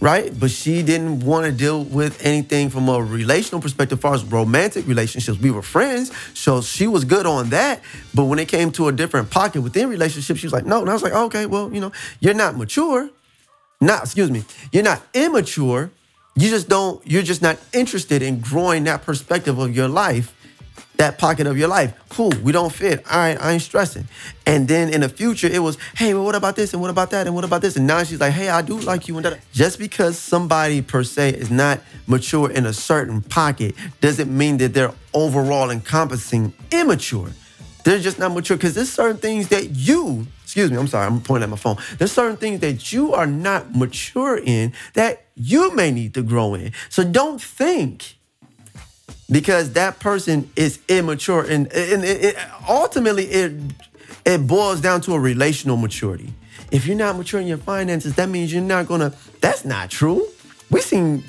right? 0.00 0.32
But 0.38 0.52
she 0.52 0.82
didn't 0.84 1.20
want 1.20 1.46
to 1.46 1.52
deal 1.52 1.82
with 1.82 2.24
anything 2.24 2.70
from 2.70 2.88
a 2.88 3.02
relational 3.02 3.60
perspective, 3.60 3.98
as 3.98 4.02
far 4.02 4.14
as 4.14 4.24
romantic 4.24 4.86
relationships. 4.86 5.38
We 5.38 5.50
were 5.50 5.62
friends, 5.62 6.12
so 6.34 6.60
she 6.60 6.86
was 6.86 7.04
good 7.04 7.26
on 7.26 7.50
that. 7.50 7.82
But 8.14 8.26
when 8.26 8.38
it 8.38 8.46
came 8.46 8.70
to 8.72 8.86
a 8.86 8.92
different 8.92 9.30
pocket 9.30 9.62
within 9.62 9.88
relationships, 9.88 10.38
she 10.38 10.46
was 10.46 10.52
like, 10.52 10.64
no. 10.64 10.80
And 10.80 10.90
I 10.90 10.92
was 10.92 11.02
like, 11.02 11.12
okay, 11.12 11.46
well, 11.46 11.72
you 11.72 11.80
know, 11.80 11.90
you're 12.20 12.34
not 12.34 12.56
mature. 12.56 13.10
Not, 13.80 14.04
excuse 14.04 14.30
me, 14.30 14.44
you're 14.72 14.84
not 14.84 15.02
immature. 15.14 15.90
You 16.36 16.48
just 16.50 16.68
don't, 16.68 17.04
you're 17.04 17.22
just 17.22 17.42
not 17.42 17.58
interested 17.72 18.22
in 18.22 18.38
growing 18.38 18.84
that 18.84 19.02
perspective 19.02 19.58
of 19.58 19.74
your 19.74 19.88
life 19.88 20.34
that 20.98 21.16
pocket 21.16 21.46
of 21.46 21.56
your 21.56 21.68
life. 21.68 21.94
Cool, 22.08 22.32
we 22.42 22.52
don't 22.52 22.72
fit. 22.72 23.04
All 23.10 23.18
right, 23.18 23.40
I 23.40 23.52
ain't 23.52 23.62
stressing. 23.62 24.06
And 24.46 24.68
then 24.68 24.92
in 24.92 25.00
the 25.00 25.08
future, 25.08 25.46
it 25.46 25.60
was, 25.60 25.78
hey, 25.96 26.12
well, 26.12 26.24
what 26.24 26.34
about 26.34 26.56
this? 26.56 26.72
And 26.72 26.82
what 26.82 26.90
about 26.90 27.10
that? 27.10 27.26
And 27.26 27.34
what 27.34 27.44
about 27.44 27.62
this? 27.62 27.76
And 27.76 27.86
now 27.86 28.02
she's 28.02 28.20
like, 28.20 28.32
hey, 28.32 28.48
I 28.48 28.62
do 28.62 28.78
like 28.80 29.08
you. 29.08 29.16
And 29.16 29.24
that. 29.24 29.38
Just 29.52 29.78
because 29.78 30.18
somebody 30.18 30.82
per 30.82 31.04
se 31.04 31.30
is 31.30 31.50
not 31.50 31.80
mature 32.06 32.50
in 32.50 32.66
a 32.66 32.72
certain 32.72 33.22
pocket 33.22 33.74
doesn't 34.00 34.36
mean 34.36 34.58
that 34.58 34.74
they're 34.74 34.92
overall 35.14 35.70
encompassing 35.70 36.52
immature. 36.72 37.30
They're 37.84 38.00
just 38.00 38.18
not 38.18 38.32
mature 38.32 38.56
because 38.56 38.74
there's 38.74 38.90
certain 38.90 39.18
things 39.18 39.48
that 39.48 39.70
you, 39.70 40.26
excuse 40.42 40.70
me, 40.70 40.76
I'm 40.76 40.88
sorry, 40.88 41.06
I'm 41.06 41.20
pointing 41.20 41.44
at 41.44 41.50
my 41.50 41.56
phone. 41.56 41.76
There's 41.96 42.12
certain 42.12 42.36
things 42.36 42.60
that 42.60 42.92
you 42.92 43.14
are 43.14 43.26
not 43.26 43.74
mature 43.74 44.36
in 44.36 44.72
that 44.94 45.24
you 45.36 45.72
may 45.74 45.92
need 45.92 46.14
to 46.14 46.22
grow 46.22 46.54
in. 46.54 46.72
So 46.90 47.04
don't 47.04 47.40
think 47.40 48.17
because 49.30 49.72
that 49.72 49.98
person 50.00 50.50
is 50.56 50.78
immature 50.88 51.42
and, 51.42 51.66
and 51.72 52.04
it, 52.04 52.24
it, 52.24 52.36
ultimately 52.68 53.24
it 53.24 53.52
it 54.24 54.46
boils 54.46 54.80
down 54.80 55.00
to 55.02 55.14
a 55.14 55.18
relational 55.18 55.76
maturity. 55.76 56.32
If 56.70 56.86
you're 56.86 56.96
not 56.96 57.16
mature 57.16 57.40
in 57.40 57.46
your 57.46 57.58
finances 57.58 58.14
that 58.14 58.28
means 58.28 58.52
you're 58.52 58.62
not 58.62 58.86
gonna 58.86 59.12
that's 59.40 59.64
not 59.64 59.90
true. 59.90 60.26
We've 60.70 60.82
seen 60.82 61.24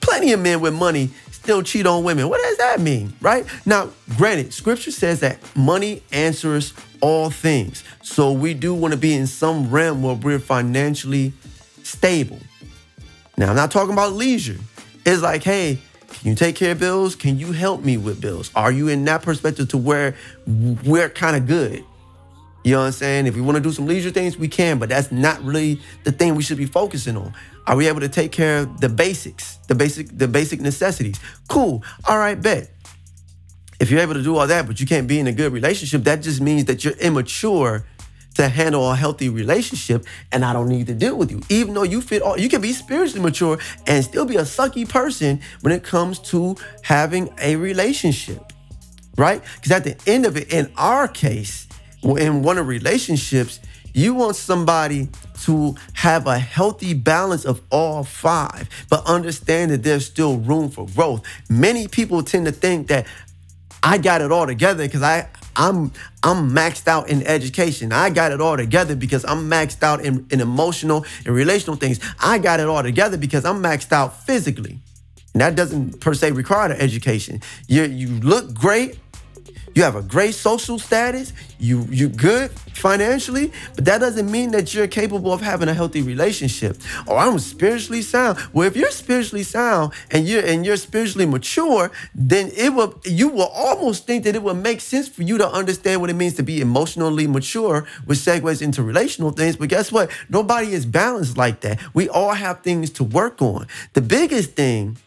plenty 0.00 0.32
of 0.32 0.40
men 0.40 0.60
with 0.60 0.74
money 0.74 1.10
still 1.30 1.62
cheat 1.62 1.86
on 1.86 2.04
women. 2.04 2.28
What 2.28 2.40
does 2.42 2.56
that 2.58 2.80
mean 2.80 3.12
right? 3.20 3.44
Now 3.66 3.90
granted 4.16 4.52
scripture 4.54 4.90
says 4.90 5.20
that 5.20 5.38
money 5.54 6.02
answers 6.12 6.72
all 7.00 7.30
things. 7.30 7.84
So 8.02 8.32
we 8.32 8.54
do 8.54 8.74
want 8.74 8.92
to 8.92 8.98
be 8.98 9.12
in 9.12 9.26
some 9.26 9.70
realm 9.70 10.02
where 10.02 10.14
we're 10.14 10.38
financially 10.38 11.34
stable. 11.82 12.38
Now 13.36 13.50
i'm 13.50 13.56
not 13.56 13.70
talking 13.70 13.92
about 13.92 14.14
leisure. 14.14 14.56
It's 15.04 15.20
like 15.20 15.42
hey 15.42 15.78
can 16.08 16.30
you 16.30 16.34
take 16.34 16.56
care 16.56 16.72
of 16.72 16.78
bills? 16.78 17.14
Can 17.14 17.38
you 17.38 17.52
help 17.52 17.84
me 17.84 17.96
with 17.96 18.20
bills? 18.20 18.50
Are 18.54 18.72
you 18.72 18.88
in 18.88 19.04
that 19.04 19.22
perspective 19.22 19.68
to 19.68 19.78
where 19.78 20.16
we're 20.46 21.10
kind 21.10 21.36
of 21.36 21.46
good? 21.46 21.84
You 22.64 22.72
know 22.72 22.80
what 22.80 22.86
I'm 22.86 22.92
saying? 22.92 23.26
If 23.26 23.36
we 23.36 23.40
want 23.40 23.56
to 23.56 23.62
do 23.62 23.70
some 23.70 23.86
leisure 23.86 24.10
things, 24.10 24.36
we 24.36 24.48
can, 24.48 24.78
but 24.78 24.88
that's 24.88 25.12
not 25.12 25.42
really 25.42 25.80
the 26.04 26.12
thing 26.12 26.34
we 26.34 26.42
should 26.42 26.58
be 26.58 26.66
focusing 26.66 27.16
on. 27.16 27.32
Are 27.66 27.76
we 27.76 27.86
able 27.86 28.00
to 28.00 28.08
take 28.08 28.32
care 28.32 28.60
of 28.60 28.80
the 28.80 28.88
basics, 28.88 29.56
the 29.68 29.74
basic, 29.74 30.16
the 30.16 30.26
basic 30.26 30.60
necessities? 30.60 31.20
Cool. 31.48 31.84
All 32.06 32.18
right, 32.18 32.40
bet. 32.40 32.70
If 33.78 33.90
you're 33.90 34.00
able 34.00 34.14
to 34.14 34.22
do 34.22 34.36
all 34.36 34.46
that, 34.46 34.66
but 34.66 34.80
you 34.80 34.86
can't 34.86 35.06
be 35.06 35.20
in 35.20 35.28
a 35.28 35.32
good 35.32 35.52
relationship, 35.52 36.02
that 36.04 36.20
just 36.22 36.40
means 36.40 36.64
that 36.64 36.84
you're 36.84 36.94
immature 36.94 37.84
to 38.38 38.48
handle 38.48 38.88
a 38.92 38.94
healthy 38.94 39.28
relationship 39.28 40.06
and 40.30 40.44
I 40.44 40.52
don't 40.52 40.68
need 40.68 40.86
to 40.86 40.94
deal 40.94 41.18
with 41.18 41.32
you. 41.32 41.42
Even 41.48 41.74
though 41.74 41.82
you 41.82 42.00
fit 42.00 42.22
all, 42.22 42.38
you 42.38 42.48
can 42.48 42.60
be 42.60 42.72
spiritually 42.72 43.20
mature 43.20 43.58
and 43.88 44.04
still 44.04 44.24
be 44.24 44.36
a 44.36 44.42
sucky 44.42 44.88
person 44.88 45.40
when 45.62 45.72
it 45.72 45.82
comes 45.82 46.20
to 46.30 46.54
having 46.82 47.30
a 47.40 47.56
relationship, 47.56 48.52
right? 49.16 49.42
Because 49.56 49.72
at 49.72 49.82
the 49.82 49.96
end 50.08 50.24
of 50.24 50.36
it, 50.36 50.52
in 50.52 50.70
our 50.76 51.08
case, 51.08 51.66
in 52.04 52.44
one 52.44 52.58
of 52.58 52.68
relationships, 52.68 53.58
you 53.92 54.14
want 54.14 54.36
somebody 54.36 55.08
to 55.42 55.74
have 55.94 56.28
a 56.28 56.38
healthy 56.38 56.94
balance 56.94 57.44
of 57.44 57.60
all 57.72 58.04
five, 58.04 58.68
but 58.88 59.04
understand 59.04 59.72
that 59.72 59.82
there's 59.82 60.06
still 60.06 60.36
room 60.36 60.70
for 60.70 60.86
growth. 60.86 61.24
Many 61.50 61.88
people 61.88 62.22
tend 62.22 62.46
to 62.46 62.52
think 62.52 62.86
that 62.86 63.04
I 63.82 63.98
got 63.98 64.20
it 64.20 64.30
all 64.30 64.46
together 64.46 64.84
because 64.84 65.02
I 65.02 65.28
I'm 65.58 65.92
I'm 66.22 66.50
maxed 66.52 66.86
out 66.86 67.10
in 67.10 67.26
education. 67.26 67.92
I 67.92 68.10
got 68.10 68.32
it 68.32 68.40
all 68.40 68.56
together 68.56 68.94
because 68.94 69.24
I'm 69.24 69.50
maxed 69.50 69.82
out 69.82 70.04
in, 70.04 70.26
in 70.30 70.40
emotional 70.40 71.04
and 71.26 71.34
relational 71.34 71.76
things. 71.76 72.00
I 72.20 72.38
got 72.38 72.60
it 72.60 72.68
all 72.68 72.82
together 72.82 73.18
because 73.18 73.44
I'm 73.44 73.62
maxed 73.62 73.92
out 73.92 74.24
physically. 74.24 74.78
And 75.34 75.42
that 75.42 75.56
doesn't 75.56 76.00
per 76.00 76.14
se 76.14 76.30
require 76.30 76.70
an 76.70 76.80
education. 76.80 77.42
You 77.66 77.82
you 77.82 78.08
look 78.20 78.54
great 78.54 78.98
you 79.78 79.84
have 79.84 79.94
a 79.94 80.02
great 80.02 80.34
social 80.34 80.76
status, 80.76 81.32
you 81.60 81.86
you 81.88 82.08
good 82.08 82.50
financially, 82.74 83.52
but 83.76 83.84
that 83.84 83.98
doesn't 83.98 84.28
mean 84.28 84.50
that 84.50 84.74
you're 84.74 84.88
capable 84.88 85.32
of 85.32 85.40
having 85.40 85.68
a 85.68 85.74
healthy 85.74 86.02
relationship. 86.02 86.76
Or 87.06 87.14
oh, 87.14 87.18
I'm 87.18 87.38
spiritually 87.38 88.02
sound. 88.02 88.38
Well, 88.52 88.66
if 88.66 88.76
you're 88.76 88.90
spiritually 88.90 89.44
sound 89.44 89.92
and 90.10 90.26
you're 90.26 90.44
and 90.44 90.66
you're 90.66 90.76
spiritually 90.76 91.26
mature, 91.26 91.92
then 92.12 92.50
it 92.56 92.74
will 92.74 93.00
you 93.04 93.28
will 93.28 93.52
almost 93.54 94.04
think 94.04 94.24
that 94.24 94.34
it 94.34 94.42
will 94.42 94.54
make 94.54 94.80
sense 94.80 95.06
for 95.06 95.22
you 95.22 95.38
to 95.38 95.48
understand 95.48 96.00
what 96.00 96.10
it 96.10 96.14
means 96.14 96.34
to 96.34 96.42
be 96.42 96.60
emotionally 96.60 97.28
mature, 97.28 97.86
which 98.04 98.18
segues 98.18 98.60
into 98.60 98.82
relational 98.82 99.30
things. 99.30 99.54
But 99.54 99.68
guess 99.68 99.92
what? 99.92 100.10
Nobody 100.28 100.72
is 100.72 100.86
balanced 100.86 101.38
like 101.38 101.60
that. 101.60 101.78
We 101.94 102.08
all 102.08 102.34
have 102.34 102.62
things 102.62 102.90
to 102.98 103.04
work 103.04 103.40
on. 103.40 103.68
The 103.92 104.02
biggest 104.02 104.54
thing 104.56 104.98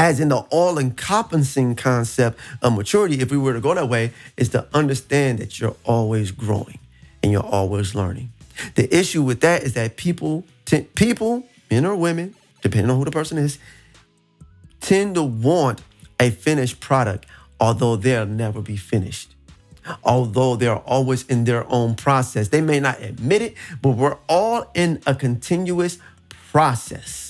as 0.00 0.18
in 0.18 0.30
the 0.30 0.38
all 0.48 0.78
encompassing 0.78 1.76
concept 1.76 2.38
of 2.62 2.74
maturity, 2.74 3.20
if 3.20 3.30
we 3.30 3.36
were 3.36 3.52
to 3.52 3.60
go 3.60 3.74
that 3.74 3.86
way, 3.86 4.10
is 4.38 4.48
to 4.48 4.66
understand 4.72 5.38
that 5.38 5.60
you're 5.60 5.76
always 5.84 6.30
growing 6.30 6.78
and 7.22 7.30
you're 7.30 7.44
always 7.44 7.94
learning. 7.94 8.32
The 8.76 8.96
issue 8.96 9.22
with 9.22 9.42
that 9.42 9.62
is 9.62 9.74
that 9.74 9.98
people, 9.98 10.46
t- 10.64 10.86
people, 10.94 11.46
men 11.70 11.84
or 11.84 11.94
women, 11.96 12.34
depending 12.62 12.90
on 12.90 12.96
who 12.96 13.04
the 13.04 13.10
person 13.10 13.36
is, 13.36 13.58
tend 14.80 15.16
to 15.16 15.22
want 15.22 15.82
a 16.18 16.30
finished 16.30 16.80
product, 16.80 17.26
although 17.60 17.96
they'll 17.96 18.24
never 18.24 18.62
be 18.62 18.78
finished. 18.78 19.34
Although 20.02 20.56
they're 20.56 20.76
always 20.76 21.26
in 21.26 21.44
their 21.44 21.70
own 21.70 21.94
process. 21.94 22.48
They 22.48 22.62
may 22.62 22.80
not 22.80 23.02
admit 23.02 23.42
it, 23.42 23.54
but 23.82 23.90
we're 23.90 24.16
all 24.30 24.70
in 24.74 25.02
a 25.06 25.14
continuous 25.14 25.98
process 26.52 27.29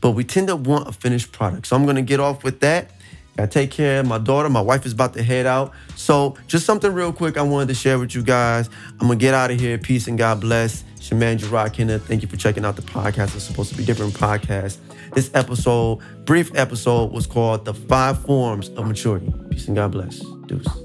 but 0.00 0.12
we 0.12 0.24
tend 0.24 0.48
to 0.48 0.56
want 0.56 0.88
a 0.88 0.92
finished 0.92 1.32
product. 1.32 1.66
So 1.66 1.76
I'm 1.76 1.86
gonna 1.86 2.02
get 2.02 2.20
off 2.20 2.44
with 2.44 2.60
that. 2.60 2.90
I 3.38 3.46
take 3.46 3.72
care 3.72 4.00
of 4.00 4.06
my 4.06 4.18
daughter. 4.18 4.48
My 4.48 4.60
wife 4.60 4.86
is 4.86 4.92
about 4.92 5.14
to 5.14 5.22
head 5.22 5.44
out. 5.44 5.72
So 5.96 6.36
just 6.46 6.64
something 6.66 6.92
real 6.92 7.12
quick 7.12 7.36
I 7.36 7.42
wanted 7.42 7.68
to 7.68 7.74
share 7.74 7.98
with 7.98 8.14
you 8.14 8.22
guys. 8.22 8.70
I'm 9.00 9.08
gonna 9.08 9.16
get 9.16 9.34
out 9.34 9.50
of 9.50 9.58
here. 9.58 9.76
Peace 9.76 10.06
and 10.06 10.16
God 10.16 10.40
bless. 10.40 10.84
Shaman 11.00 11.38
Gerard 11.38 11.72
Kenneth. 11.72 12.06
Thank 12.06 12.22
you 12.22 12.28
for 12.28 12.36
checking 12.36 12.64
out 12.64 12.76
the 12.76 12.82
podcast. 12.82 13.34
It's 13.34 13.44
supposed 13.44 13.70
to 13.70 13.76
be 13.76 13.84
different 13.84 14.14
podcasts. 14.14 14.78
This 15.14 15.30
episode, 15.34 15.98
brief 16.24 16.54
episode, 16.54 17.12
was 17.12 17.26
called 17.26 17.64
The 17.64 17.74
Five 17.74 18.20
Forms 18.22 18.70
of 18.70 18.86
Maturity. 18.86 19.32
Peace 19.50 19.66
and 19.66 19.76
God 19.76 19.92
bless. 19.92 20.20
Deuce. 20.46 20.83